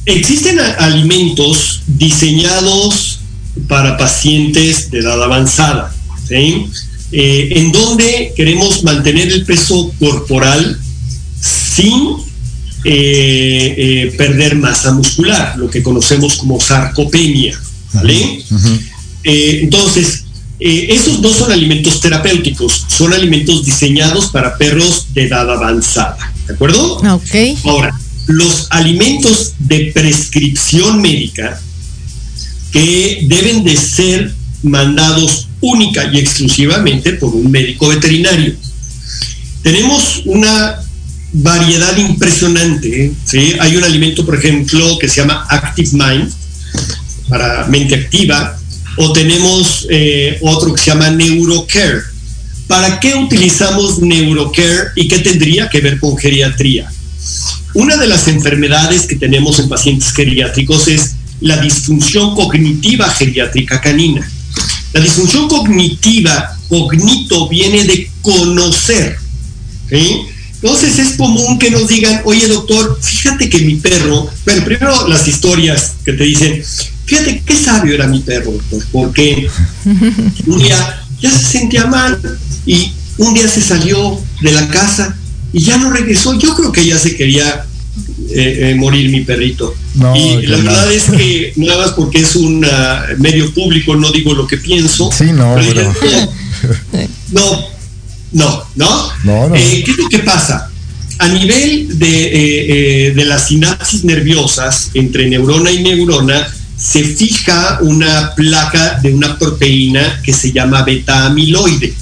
[0.05, 3.19] existen alimentos diseñados
[3.67, 5.95] para pacientes de edad avanzada,
[6.27, 6.67] ¿sí?
[7.11, 10.79] Eh, en donde queremos mantener el peso corporal
[11.39, 12.24] sin
[12.85, 17.59] eh, eh, perder masa muscular, lo que conocemos como sarcopenia,
[17.93, 18.43] ¿vale?
[19.23, 20.23] entonces,
[20.59, 26.97] esos no son alimentos terapéuticos, son alimentos diseñados para perros de edad avanzada, ¿de acuerdo?
[26.97, 27.35] Ok.
[27.63, 31.59] Ahora, los alimentos de prescripción médica
[32.71, 34.33] que deben de ser
[34.63, 38.53] mandados única y exclusivamente por un médico veterinario.
[39.63, 40.84] Tenemos una
[41.35, 43.11] variedad impresionante.
[43.25, 43.53] ¿sí?
[43.59, 46.31] Hay un alimento, por ejemplo, que se llama Active Mind,
[47.29, 48.57] para mente activa,
[48.97, 52.01] o tenemos eh, otro que se llama Neurocare.
[52.67, 56.89] ¿Para qué utilizamos Neurocare y qué tendría que ver con geriatría?
[57.73, 64.25] Una de las enfermedades que tenemos en pacientes geriátricos es la disfunción cognitiva geriátrica canina.
[64.93, 69.17] La disfunción cognitiva, cognito, viene de conocer.
[70.61, 75.27] Entonces es común que nos digan, oye doctor, fíjate que mi perro, bueno, primero las
[75.27, 76.63] historias que te dicen,
[77.05, 79.47] fíjate qué sabio era mi perro, doctor, porque
[80.47, 82.19] un día ya se sentía mal
[82.65, 85.15] y un día se salió de la casa
[85.53, 86.37] y ya no regresó.
[86.37, 87.65] Yo creo que ya se quería
[88.29, 89.73] eh, eh, morir mi perrito.
[90.15, 92.65] y la verdad es que nada más porque es un
[93.19, 95.09] medio público, no digo lo que pienso.
[95.17, 95.55] Sí, no,
[97.31, 97.74] no,
[98.35, 99.51] no, no.
[99.53, 100.69] ¿Qué es lo que pasa?
[101.19, 108.99] A nivel de, de las sinapsis nerviosas entre neurona y neurona, se fija una placa
[109.01, 111.93] de una proteína que se llama beta amiloide.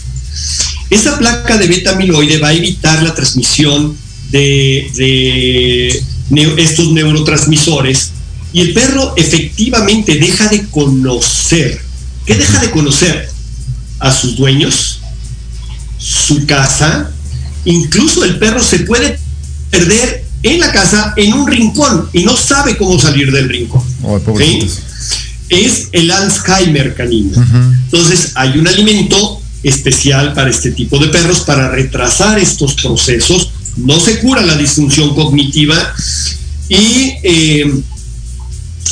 [0.90, 3.96] Esa placa de beta amiloide va a evitar la transmisión
[4.30, 6.00] de,
[6.58, 8.12] estos neurotransmisores
[8.52, 11.82] y el perro efectivamente deja de conocer.
[12.26, 13.30] ¿Qué deja de conocer?
[14.00, 14.93] A sus dueños,
[16.04, 17.12] su casa,
[17.64, 19.18] incluso el perro se puede
[19.70, 23.82] perder en la casa en un rincón y no sabe cómo salir del rincón.
[25.48, 27.42] Es el Alzheimer canino.
[27.86, 33.52] Entonces hay un alimento especial para este tipo de perros para retrasar estos procesos.
[33.78, 35.96] No se cura la disfunción cognitiva
[36.68, 37.74] y eh,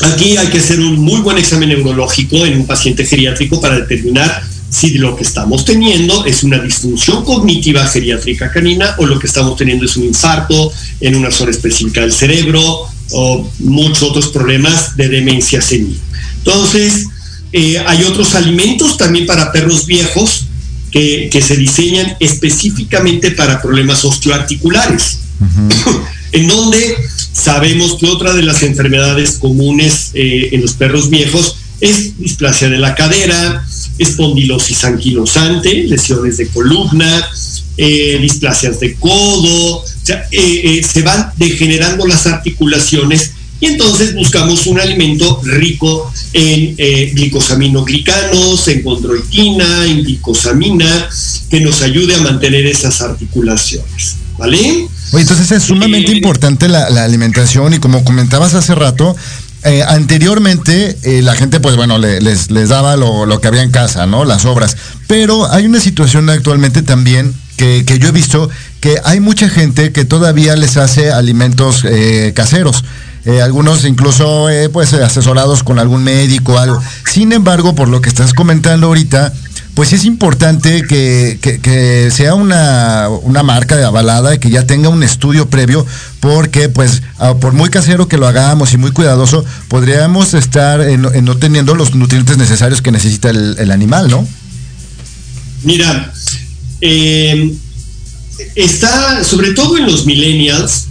[0.04, 4.44] aquí hay que hacer un muy buen examen neurológico en un paciente geriátrico para determinar
[4.72, 9.58] si lo que estamos teniendo es una disfunción cognitiva geriátrica canina o lo que estamos
[9.58, 15.10] teniendo es un infarto en una zona específica del cerebro o muchos otros problemas de
[15.10, 16.00] demencia senil.
[16.38, 17.08] Entonces,
[17.52, 20.46] eh, hay otros alimentos también para perros viejos
[20.90, 25.20] que, se diseñan específicamente para problemas osteoarticulares,
[26.32, 26.96] en donde
[27.34, 32.78] sabemos que otra de las enfermedades comunes eh, en los perros viejos es displasia de
[32.78, 33.66] la cadera,
[33.98, 37.30] espondilosis anquilosante, lesiones de columna,
[37.78, 44.80] eh, displasias de codo, eh, eh, se van degenerando las articulaciones y entonces buscamos un
[44.80, 46.76] alimento rico en
[47.14, 51.10] glicosaminoglicanos, en condroitina, en glicosamina,
[51.50, 54.16] que nos ayude a mantener esas articulaciones.
[54.38, 54.88] ¿Vale?
[55.12, 59.16] Oye, entonces es sumamente importante la, alimentación y como comentabas hace rato,
[59.64, 64.08] eh, anteriormente eh, la gente, pues bueno, les, les, daba lo, que había en casa,
[64.08, 64.26] ¿no?
[64.26, 64.76] Las obras.
[65.08, 68.50] Pero hay una situación actualmente también que, yo he visto
[68.80, 72.84] que hay mucha gente que todavía les hace alimentos eh, caseros.
[73.44, 76.82] algunos incluso pues asesorados con algún médico, algo.
[77.06, 79.32] Sin embargo, por lo que estás comentando ahorita,
[79.74, 83.10] pues es importante que, sea una,
[83.44, 85.86] marca de avalada, que ya tenga un estudio previo,
[86.20, 91.38] porque pues ah, por muy casero que lo hagamos y muy cuidadoso, podríamos estar no
[91.38, 94.28] teniendo los nutrientes necesarios que necesita el, animal, ¿no?
[95.64, 96.12] Mira,
[96.82, 97.54] eh,
[98.56, 100.88] está, sobre todo en los millennials,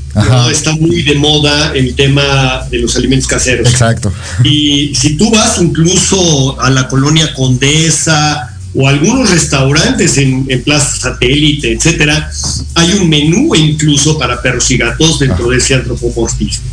[0.51, 3.69] está muy de moda el tema de los alimentos caseros.
[3.69, 4.13] Exacto.
[4.43, 11.73] Y si tú vas incluso a la colonia Condesa, o algunos restaurantes en, Plaza Satélite,
[11.73, 12.31] etcétera,
[12.75, 16.65] hay un menú incluso para perros y gatos dentro de ese antropomorfismo.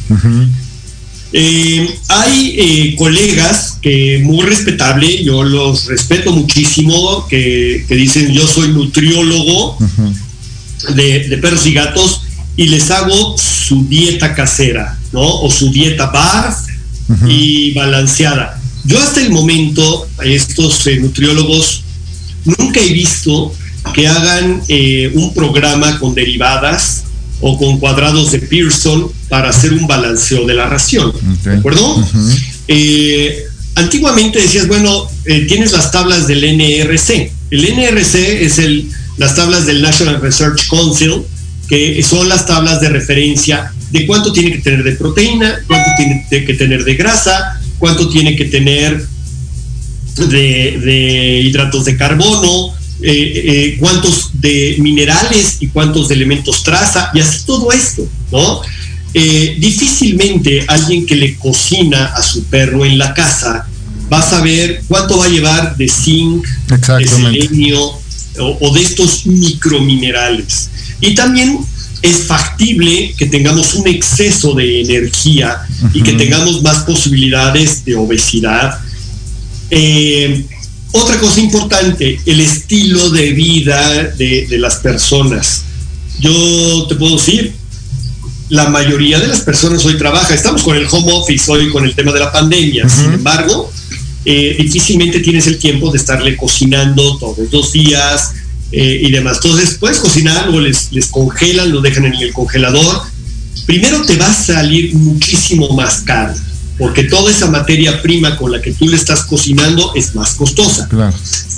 [1.34, 8.70] Eh, hay eh, colegas que muy respetable, yo los respeto muchísimo, que, dicen yo soy
[8.70, 9.78] nutriólogo
[10.96, 12.22] de, perros y gatos
[12.56, 15.42] y les hago su dieta casera, ¿no?
[15.42, 16.54] O su dieta bar
[17.28, 18.60] y balanceada.
[18.86, 21.84] Yo hasta el momento, estos eh, nutriólogos
[22.58, 23.54] nunca he visto
[23.94, 27.04] que hagan eh, un programa con derivadas
[27.40, 31.14] o con cuadrados de Pearson para hacer un balanceo de la ración.
[31.44, 32.04] ¿De acuerdo?
[32.68, 33.44] Eh,
[33.76, 37.32] antiguamente decías, bueno, eh, tienes las tablas del NRC.
[37.52, 41.24] El NRC es el, las tablas del National Research Council,
[41.70, 46.46] que son las tablas de referencia de cuánto tiene que tener de proteína, cuánto tiene
[46.46, 49.06] que tener de grasa, cuánto tiene que tener
[50.18, 57.20] de, hidratos de carbono, eh, eh, cuántos de minerales y cuántos de elementos traza, y
[57.20, 58.62] así todo esto, ¿no?
[59.14, 63.68] Eh, difícilmente alguien que le cocina a su perro en la casa
[64.12, 67.94] va a saber cuánto va a llevar de zinc, de selenio
[68.40, 70.70] o, de estos microminerales.
[71.02, 71.60] Y también
[72.02, 75.62] es factible que tengamos un exceso de energía
[75.94, 78.80] y que tengamos más posibilidades de obesidad
[79.70, 80.46] eh,
[80.92, 85.64] otra cosa importante, el estilo de vida de, las personas.
[86.20, 87.54] Yo te puedo decir,
[88.50, 91.94] la mayoría de las personas hoy trabaja, estamos con el home office hoy con el
[91.94, 93.72] tema de la pandemia, sin embargo,
[94.26, 98.34] eh, difícilmente tienes el tiempo de estarle cocinando todos los días
[98.72, 99.40] eh, y demás.
[99.44, 103.02] Entonces, puedes cocinar, o les, les congelan, lo dejan en el congelador.
[103.66, 106.34] Primero te va a salir muchísimo más caro
[106.78, 110.88] porque toda esa materia prima con la que tú le estás cocinando es más costosa.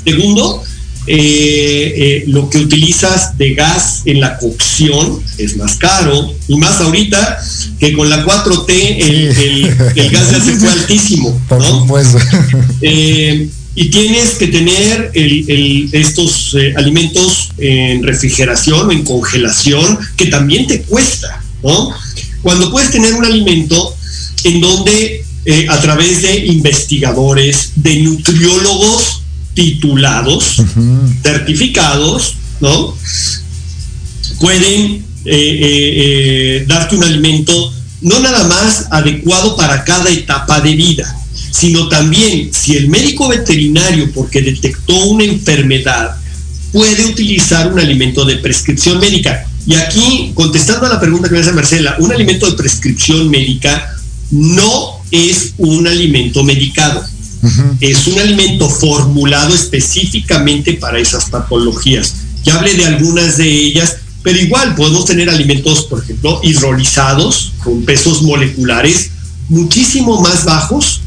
[0.06, 0.64] Segundo,
[1.12, 6.80] eh, eh, lo que utilizas de gas en la cocción es más caro, y más
[6.82, 7.40] ahorita
[7.80, 9.76] que con la 4T el,
[10.12, 11.42] gas ya se fue altísimo.
[12.82, 20.82] Eh, y tienes que tener estos alimentos en refrigeración o en congelación, que también te
[20.82, 21.92] cuesta, ¿no?
[22.42, 23.96] Cuando puedes tener un alimento
[24.44, 25.26] en donde
[25.68, 29.24] a través de investigadores, de nutriólogos,
[29.54, 30.62] titulados,
[31.22, 32.96] certificados, ¿no?
[34.40, 35.94] Pueden eh, eh,
[36.62, 41.14] eh, darte un alimento no nada más adecuado para cada etapa de vida,
[41.52, 46.16] sino también si el médico veterinario, porque detectó una enfermedad,
[46.72, 49.46] puede utilizar un alimento de prescripción médica.
[49.68, 53.94] Y aquí, contestando a la pregunta que me hace Marcela, un alimento de prescripción médica
[54.32, 57.04] no es un alimento medicado.
[57.80, 62.16] Es un alimento formulado específicamente para esas patologías.
[62.44, 67.84] Ya hablé de algunas de ellas, pero igual podemos tener alimentos, por ejemplo, hidrolizados con
[67.86, 69.12] pesos moleculares
[69.50, 71.02] muchísimo más bajos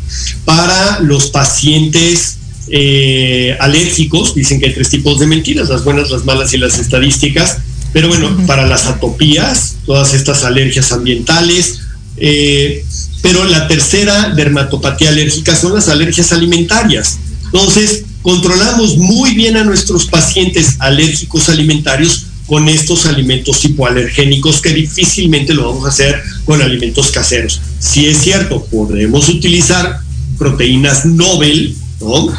[0.44, 4.34] para los pacientes eh, alérgicos.
[4.34, 7.58] Dicen que hay tres tipos de mentiras, las buenas, las malas y las estadísticas.
[7.92, 11.80] Pero bueno, para las atopías, todas estas alergias ambientales,
[12.16, 12.84] eh,
[13.22, 17.18] pero la tercera dermatopatía alérgica son las alergias alimentarias.
[17.44, 25.54] Entonces, controlamos muy bien a nuestros pacientes alérgicos alimentarios con estos alimentos hipoalergénicos que difícilmente
[25.54, 27.60] lo vamos a hacer con alimentos caseros.
[27.78, 30.00] Si es cierto, podemos utilizar
[30.38, 32.36] proteínas Nobel, ¿no?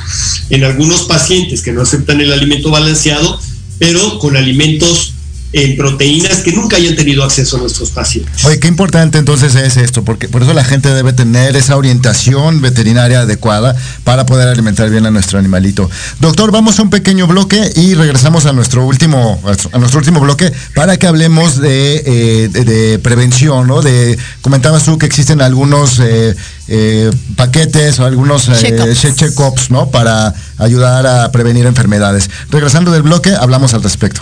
[0.50, 3.40] En algunos pacientes que no aceptan el alimento balanceado,
[3.80, 5.13] pero con alimentos
[5.54, 8.44] en proteínas que nunca hayan tenido acceso a nuestros pacientes.
[8.46, 12.60] Oye, qué importante entonces es esto, porque por eso la gente debe tener esa orientación
[12.62, 15.90] veterinaria adecuada para poder alimentar bien a nuestro animalito.
[16.20, 19.40] Doctor, vamos a un pequeño bloque y regresamos a nuestro último,
[19.72, 23.84] a nuestro último bloque para que hablemos de, eh, prevención, ¿no?
[23.84, 26.36] De, comentabas tú que existen algunos eh,
[26.68, 29.92] eh, paquetes o algunos check-ups, ¿no?
[29.92, 32.30] Para ayudar a prevenir enfermedades.
[32.50, 34.22] Regresando del bloque, hablamos al respecto.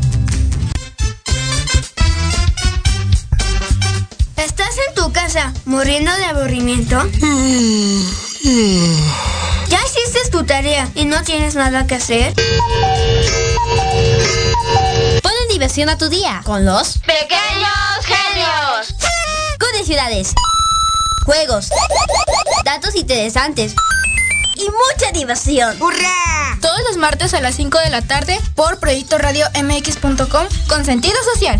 [4.71, 6.95] ¿Estás en tu casa muriendo de aburrimiento?
[9.67, 12.33] ¿Ya hiciste tu tarea y no tienes nada que hacer?
[15.21, 18.95] Ponle diversión a tu día con los pequeños genios.
[19.59, 20.33] Con ciudades,
[21.25, 21.67] juegos,
[22.63, 23.75] datos interesantes
[24.55, 25.81] y mucha diversión.
[25.81, 26.57] ¡Hurra!
[26.61, 31.17] Todos los martes a las 5 de la tarde por Proyecto Radio MX.com con sentido
[31.33, 31.59] social.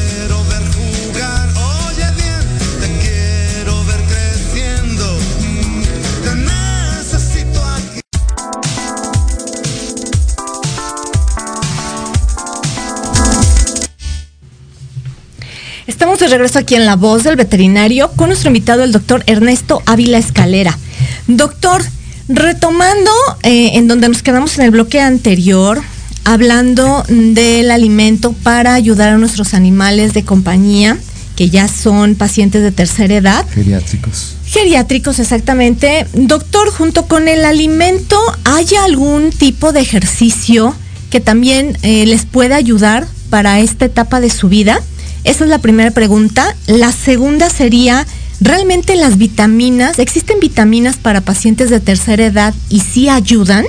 [16.21, 20.19] De regreso aquí en La Voz del Veterinario con nuestro invitado, el doctor Ernesto Ávila
[20.19, 20.77] Escalera.
[21.25, 21.83] Doctor,
[22.29, 23.09] retomando
[23.41, 25.81] eh, en donde nos quedamos en el bloque anterior,
[26.23, 30.99] hablando del alimento para ayudar a nuestros animales de compañía,
[31.35, 33.45] que ya son pacientes de tercera edad.
[33.51, 34.35] Geriátricos.
[34.45, 36.05] Geriátricos, exactamente.
[36.13, 40.75] Doctor, junto con el alimento, ¿hay algún tipo de ejercicio
[41.09, 44.83] que también eh, les pueda ayudar para esta etapa de su vida?
[45.23, 46.55] Esa es la primera pregunta.
[46.67, 48.07] La segunda sería,
[48.39, 53.65] ¿realmente las vitaminas, existen vitaminas para pacientes de tercera edad y sí ayudan?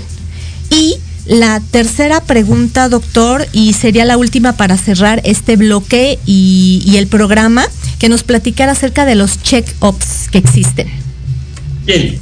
[0.70, 0.96] Y
[1.26, 7.64] la tercera pregunta, doctor, y sería la última para cerrar este bloque y, el programa,
[7.98, 10.88] que nos platicara acerca de los check-ups que existen.
[11.86, 12.18] Bien.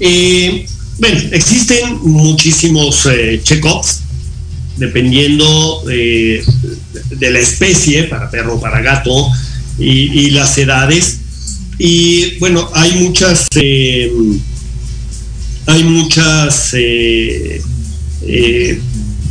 [0.00, 0.66] Eh,
[0.98, 4.00] bueno, existen muchísimos eh, check-ups,
[4.76, 6.44] dependiendo eh,
[7.10, 9.30] de la especie, para perro, para gato,
[9.78, 11.18] y, las edades.
[11.78, 13.48] Y bueno, hay muchas,
[15.66, 17.60] hay muchas eh,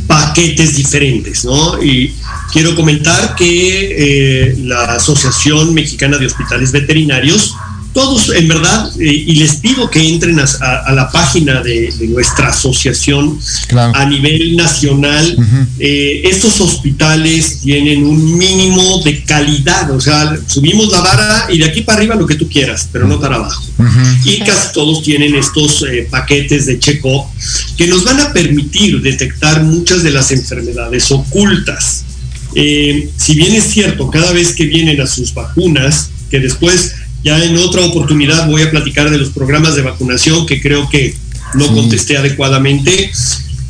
[0.06, 1.82] paquetes diferentes, ¿no?
[1.82, 2.14] Y
[2.52, 7.54] quiero comentar que eh, la Asociación Mexicana de Hospitales Veterinarios
[7.94, 13.38] todos, en verdad, eh, y les pido que entren a, la página de, nuestra asociación
[13.70, 15.36] a nivel nacional.
[15.78, 21.66] Eh, estos hospitales tienen un mínimo de calidad, o sea, subimos la vara y de
[21.66, 23.64] aquí para arriba lo que tú quieras, pero no para abajo.
[24.24, 27.26] Y casi todos tienen estos eh, paquetes de check-up
[27.76, 32.04] que nos van a permitir detectar muchas de las enfermedades ocultas.
[32.54, 37.56] si bien es cierto, cada vez que vienen a sus vacunas, que después ya en
[37.56, 41.16] otra oportunidad voy a platicar de los programas de vacunación que creo que
[41.54, 43.10] no contesté adecuadamente.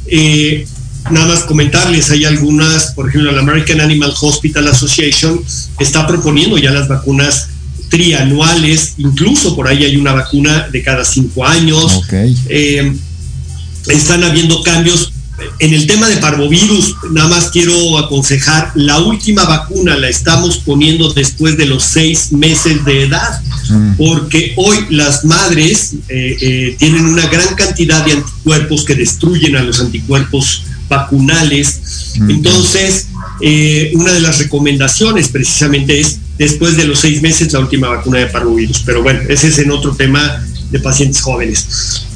[0.06, 0.66] Eh,
[1.10, 5.40] nada más comentarles, hay algunas, por ejemplo, la American Animal Hospital Association
[5.78, 7.48] está proponiendo ya las vacunas
[7.90, 12.02] trianuales, incluso por ahí hay una vacuna de cada cinco años.
[12.48, 12.92] Eh,
[13.86, 15.12] están habiendo cambios
[15.58, 21.12] en el tema de parvovirus, nada más quiero aconsejar, la última vacuna la estamos poniendo
[21.12, 23.94] después de los seis meses de edad, mm.
[23.96, 29.62] porque hoy las madres eh, eh, tienen una gran cantidad de anticuerpos que destruyen a
[29.62, 32.14] los anticuerpos vacunales.
[32.18, 32.30] Mm.
[32.30, 33.08] Entonces,
[33.40, 38.18] eh, una de las recomendaciones precisamente es después de los seis meses la última vacuna
[38.18, 38.82] de parvovirus.
[38.84, 42.06] Pero bueno, ese es en otro tema de pacientes jóvenes.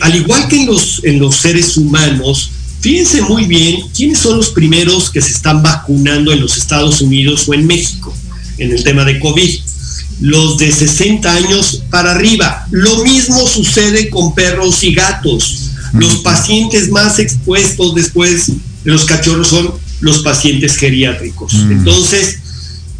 [0.00, 2.52] al igual que en los, en los seres humanos,
[2.86, 7.48] Fíjense muy bien quiénes son los primeros que se están vacunando en los Estados Unidos
[7.48, 8.14] o en México
[8.58, 9.58] en el tema de COVID.
[10.20, 12.64] Los de 60 años para arriba.
[12.70, 15.72] Lo mismo sucede con perros y gatos.
[15.94, 18.52] Los pacientes más expuestos después
[18.84, 21.54] de los cachorros son los pacientes geriátricos.
[21.54, 22.38] Entonces,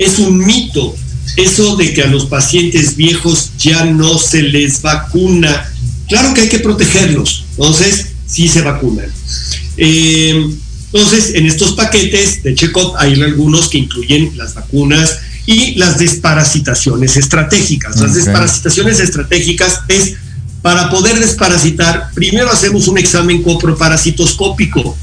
[0.00, 0.96] es un mito
[1.36, 5.72] eso de que a los pacientes viejos ya no se les vacuna.
[6.08, 7.44] Claro que hay que protegerlos.
[7.52, 9.06] Entonces, sí se vacunan.
[9.76, 10.50] Eh,
[10.92, 17.16] entonces, en estos paquetes de check-up hay algunos que incluyen las vacunas y las desparasitaciones
[17.16, 18.00] estratégicas.
[18.00, 20.14] Las desparasitaciones estratégicas es
[20.62, 24.96] para poder desparasitar, primero hacemos un examen coproparasitoscópico.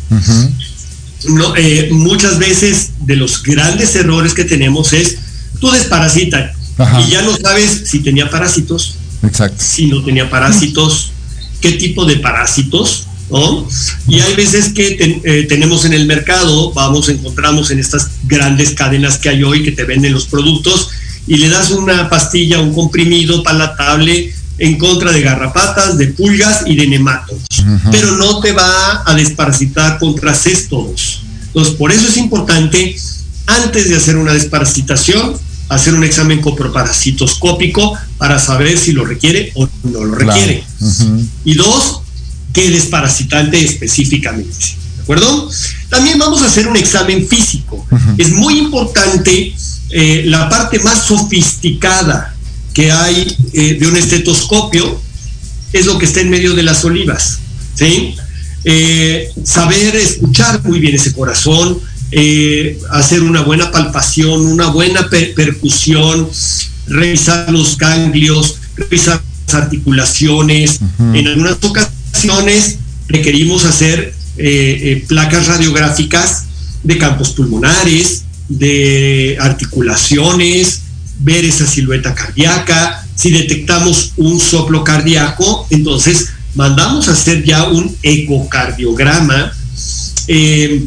[1.55, 5.17] Eh, muchas veces de los grandes errores que tenemos es,
[5.59, 6.57] tú desparasitas
[7.05, 8.97] y ya no sabes si tenía parásitos,
[9.57, 11.11] si no tenía parásitos,
[11.61, 13.07] qué tipo de parásitos,
[14.07, 19.17] y hay veces que eh, tenemos en el mercado, vamos, encontramos en estas grandes cadenas
[19.17, 20.89] que hay hoy que te venden los productos
[21.25, 26.75] y le das una pastilla, un comprimido palatable en contra de garrapatas, de pulgas y
[26.75, 27.43] de nematodos,
[27.91, 31.23] pero no te va a desparasitar contra cestos.
[31.47, 32.95] Entonces, por eso es importante,
[33.47, 35.37] antes de hacer una desparasitación,
[35.69, 40.63] hacer un examen coproparasitoscópico para saber si lo requiere o no lo requiere.
[41.45, 42.02] Y dos,
[42.53, 44.55] qué desparasitante específicamente.
[44.95, 45.49] ¿De acuerdo?
[45.89, 47.85] También vamos a hacer un examen físico.
[48.17, 49.53] Es muy importante
[49.89, 52.33] eh, la parte más sofisticada
[52.73, 55.01] que hay eh, de un estetoscopio
[55.73, 57.39] es lo que está en medio de las olivas.
[57.75, 58.15] ¿sí?
[58.63, 61.79] Eh, saber escuchar muy bien ese corazón,
[62.91, 66.29] hacer una buena palpación, una buena percusión,
[66.87, 70.79] revisar los ganglios, revisar las articulaciones.
[71.13, 71.92] En algunas ocasiones
[73.07, 76.45] requerimos hacer eh, eh, placas radiográficas
[76.83, 80.81] de campos pulmonares, de articulaciones,
[81.19, 83.05] ver esa silueta cardíaca.
[83.15, 89.53] Si detectamos un soplo cardíaco, entonces mandamos a hacer ya un ecocardiograma.
[90.27, 90.85] Eh,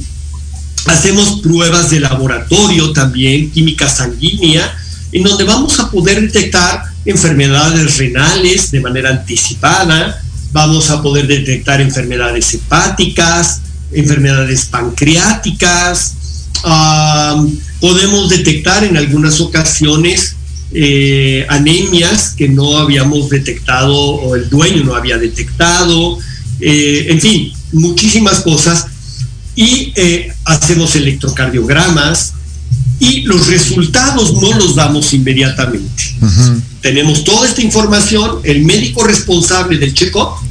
[0.86, 4.76] hacemos pruebas de laboratorio también, química sanguínea,
[5.12, 10.20] en donde vamos a poder detectar enfermedades renales de manera anticipada,
[10.56, 13.60] vamos a poder detectar enfermedades hepáticas,
[13.92, 16.14] enfermedades pancreáticas,
[17.78, 20.34] podemos detectar en algunas ocasiones
[20.72, 26.18] eh, anemias que no habíamos detectado o el dueño no había detectado,
[26.60, 28.86] eh, en fin, muchísimas cosas.
[29.56, 32.32] Y eh, hacemos electrocardiogramas,
[32.98, 36.02] y los resultados no los damos inmediatamente.
[36.80, 40.45] Tenemos toda esta información, el médico responsable del check-up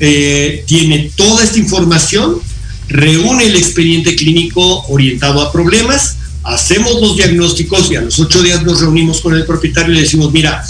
[0.00, 2.40] eh, tiene toda esta información,
[2.88, 8.62] reúne el expediente clínico orientado a problemas, hacemos los diagnósticos y a los ocho días
[8.62, 10.64] nos reunimos con el propietario y le decimos, mira,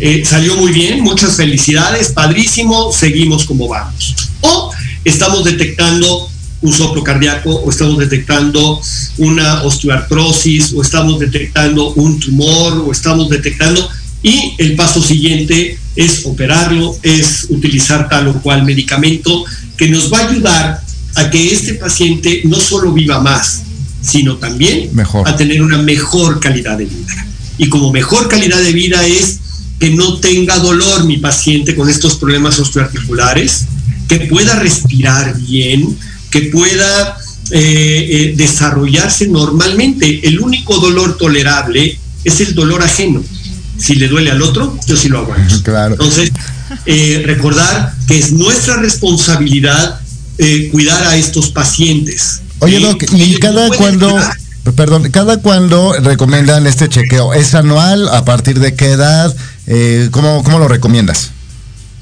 [0.00, 4.14] eh, salió muy bien, muchas felicidades, padrísimo, seguimos como vamos.
[4.42, 4.70] O
[5.04, 6.28] estamos detectando
[6.60, 8.80] un soplo cardíaco o estamos detectando
[9.18, 13.88] una osteoartrosis o estamos detectando un tumor o estamos detectando
[14.22, 19.44] y el paso siguiente es operarlo, es utilizar tal o cual medicamento
[19.76, 20.82] que nos va a ayudar
[21.14, 23.62] a que este paciente no solo viva más,
[24.00, 24.90] sino también
[25.24, 27.26] a tener una mejor calidad de vida.
[27.58, 29.40] Y como mejor calidad de vida es
[29.78, 33.66] que no tenga dolor mi paciente con estos problemas osteoarticulares,
[34.08, 35.96] que pueda respirar bien,
[36.30, 37.16] que pueda
[37.50, 40.26] eh, eh, desarrollarse normalmente.
[40.26, 43.22] El único dolor tolerable es el dolor ajeno.
[43.78, 45.54] Si le duele al otro, yo sí lo aguanto.
[45.90, 46.32] Entonces,
[46.86, 50.00] eh, recordar que es nuestra responsabilidad
[50.70, 52.42] cuidar a estos pacientes.
[52.60, 54.16] Oye, Doc, ¿y cada cuando...
[54.76, 57.32] Perdón, ¿cada cuando recomiendan este chequeo?
[57.32, 58.06] ¿Es anual?
[58.08, 59.34] ¿A partir de qué edad?
[60.10, 61.30] ¿cómo, ¿Cómo lo recomiendas?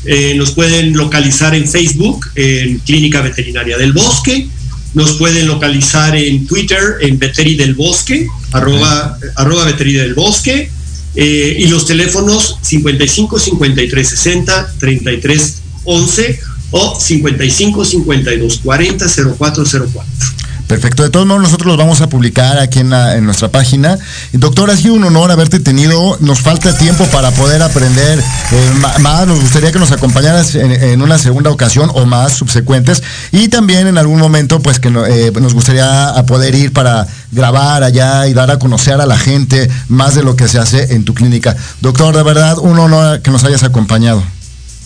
[0.04, 4.46] Eh, nos pueden localizar en Facebook en Clínica Veterinaria del Bosque.
[4.92, 10.70] Nos pueden localizar en Twitter en Veteri del Bosque, arroba, arroba del Bosque.
[11.16, 16.40] Eh, y los teléfonos 55 53 60 33 11
[16.72, 20.39] o 55 52 40 0404.
[20.70, 21.02] Perfecto.
[21.02, 22.90] De todos modos, nosotros los vamos a publicar aquí en,
[23.24, 23.98] nuestra página.
[24.32, 26.16] Doctor, ha sido un honor haberte tenido.
[26.20, 29.26] Nos falta tiempo para poder aprender eh, más.
[29.26, 33.02] Nos gustaría que nos acompañaras en, una segunda ocasión o más subsecuentes.
[33.32, 38.28] Y también en algún momento, pues que eh, nos gustaría poder ir para grabar allá
[38.28, 41.14] y dar a conocer a la gente más de lo que se hace en tu
[41.14, 41.56] clínica.
[41.80, 44.22] Doctor, de verdad, un honor que nos hayas acompañado.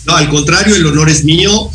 [0.07, 1.69] No, al contrario, el honor es mío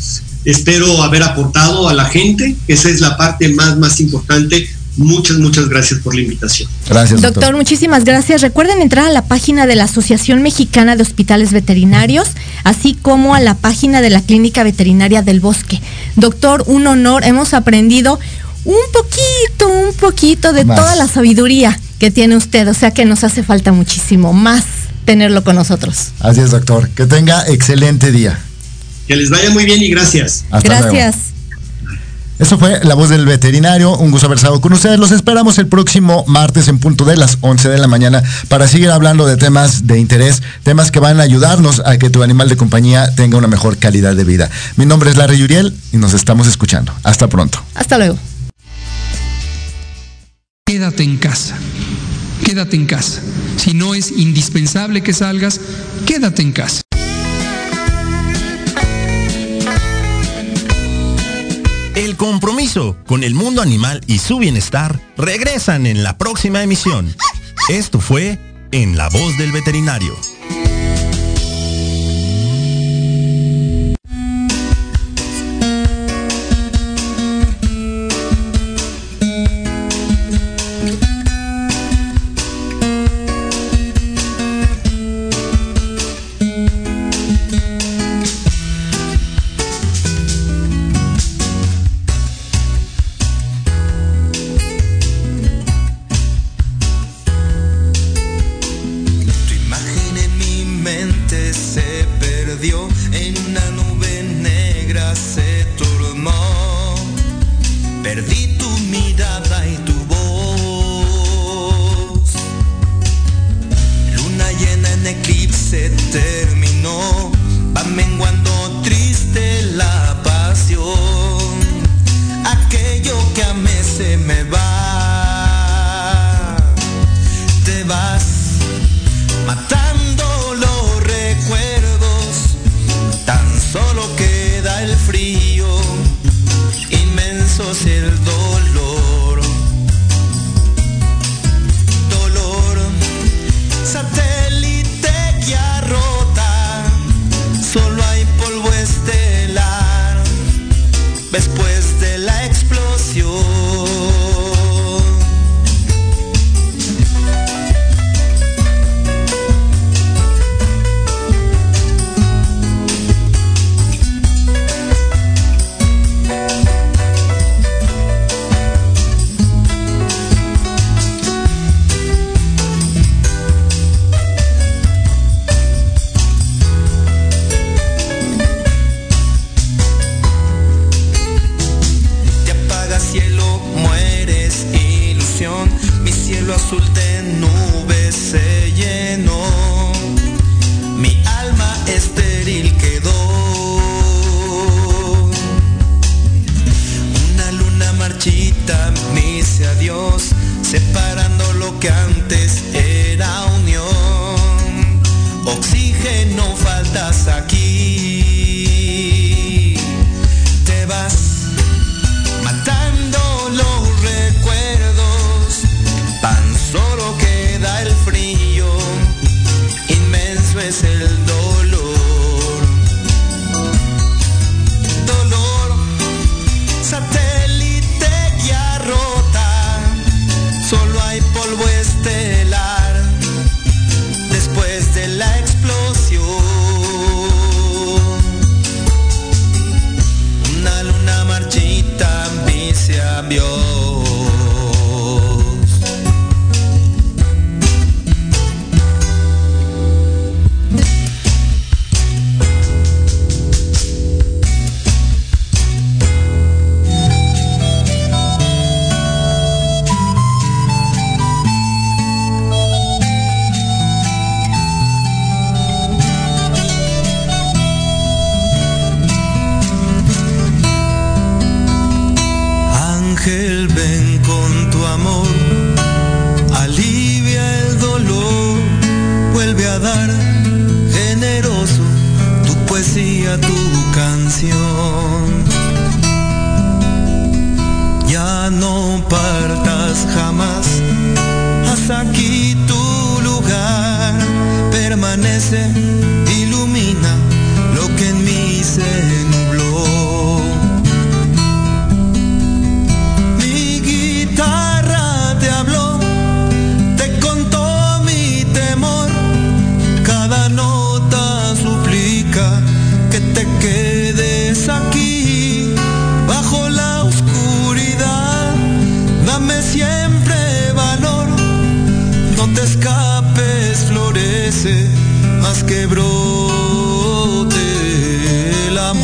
[0.45, 2.55] espero haber aportado a la gente.
[2.67, 4.69] Esa es la parte más, más importante.
[4.97, 6.69] Muchas, muchas gracias por la invitación.
[6.89, 7.55] Gracias, doctor.
[7.55, 8.41] muchísimas gracias.
[8.41, 12.27] Recuerden entrar a la página de la Asociación Mexicana de Hospitales Veterinarios,
[12.65, 15.81] así como a la página de la Clínica Veterinaria del Bosque.
[16.17, 17.23] Doctor, un honor.
[17.23, 18.19] Hemos aprendido
[18.65, 22.67] un poquito, un poquito de toda la sabiduría que tiene usted.
[22.67, 24.65] O sea que nos hace falta muchísimo más
[25.05, 26.11] tenerlo con nosotros.
[26.19, 26.89] Así es, doctor.
[26.89, 28.37] Que tenga excelente día.
[29.11, 30.45] Que les vaya muy bien y gracias.
[30.63, 31.15] gracias.
[32.39, 33.97] Eso fue La Voz del Veterinario.
[33.97, 34.97] Un gusto haber estado con ustedes.
[34.97, 38.89] Los esperamos el próximo martes en punto de las 11 de la mañana para seguir
[38.89, 42.55] hablando de temas de interés, temas que van a ayudarnos a que tu animal de
[42.55, 44.49] compañía tenga una mejor calidad de vida.
[44.77, 46.93] Mi nombre es Larry Yuriel y nos estamos escuchando.
[47.03, 47.61] Hasta pronto.
[47.75, 48.17] Hasta luego.
[50.65, 51.57] Quédate en casa.
[52.45, 53.19] Quédate en casa.
[53.57, 55.59] Si no es indispensable que salgas,
[56.05, 56.80] quédate en casa.
[62.21, 67.11] Compromiso con el mundo animal y su bienestar regresan en la próxima emisión.
[67.67, 68.37] Esto fue
[68.71, 70.15] En la voz del veterinario.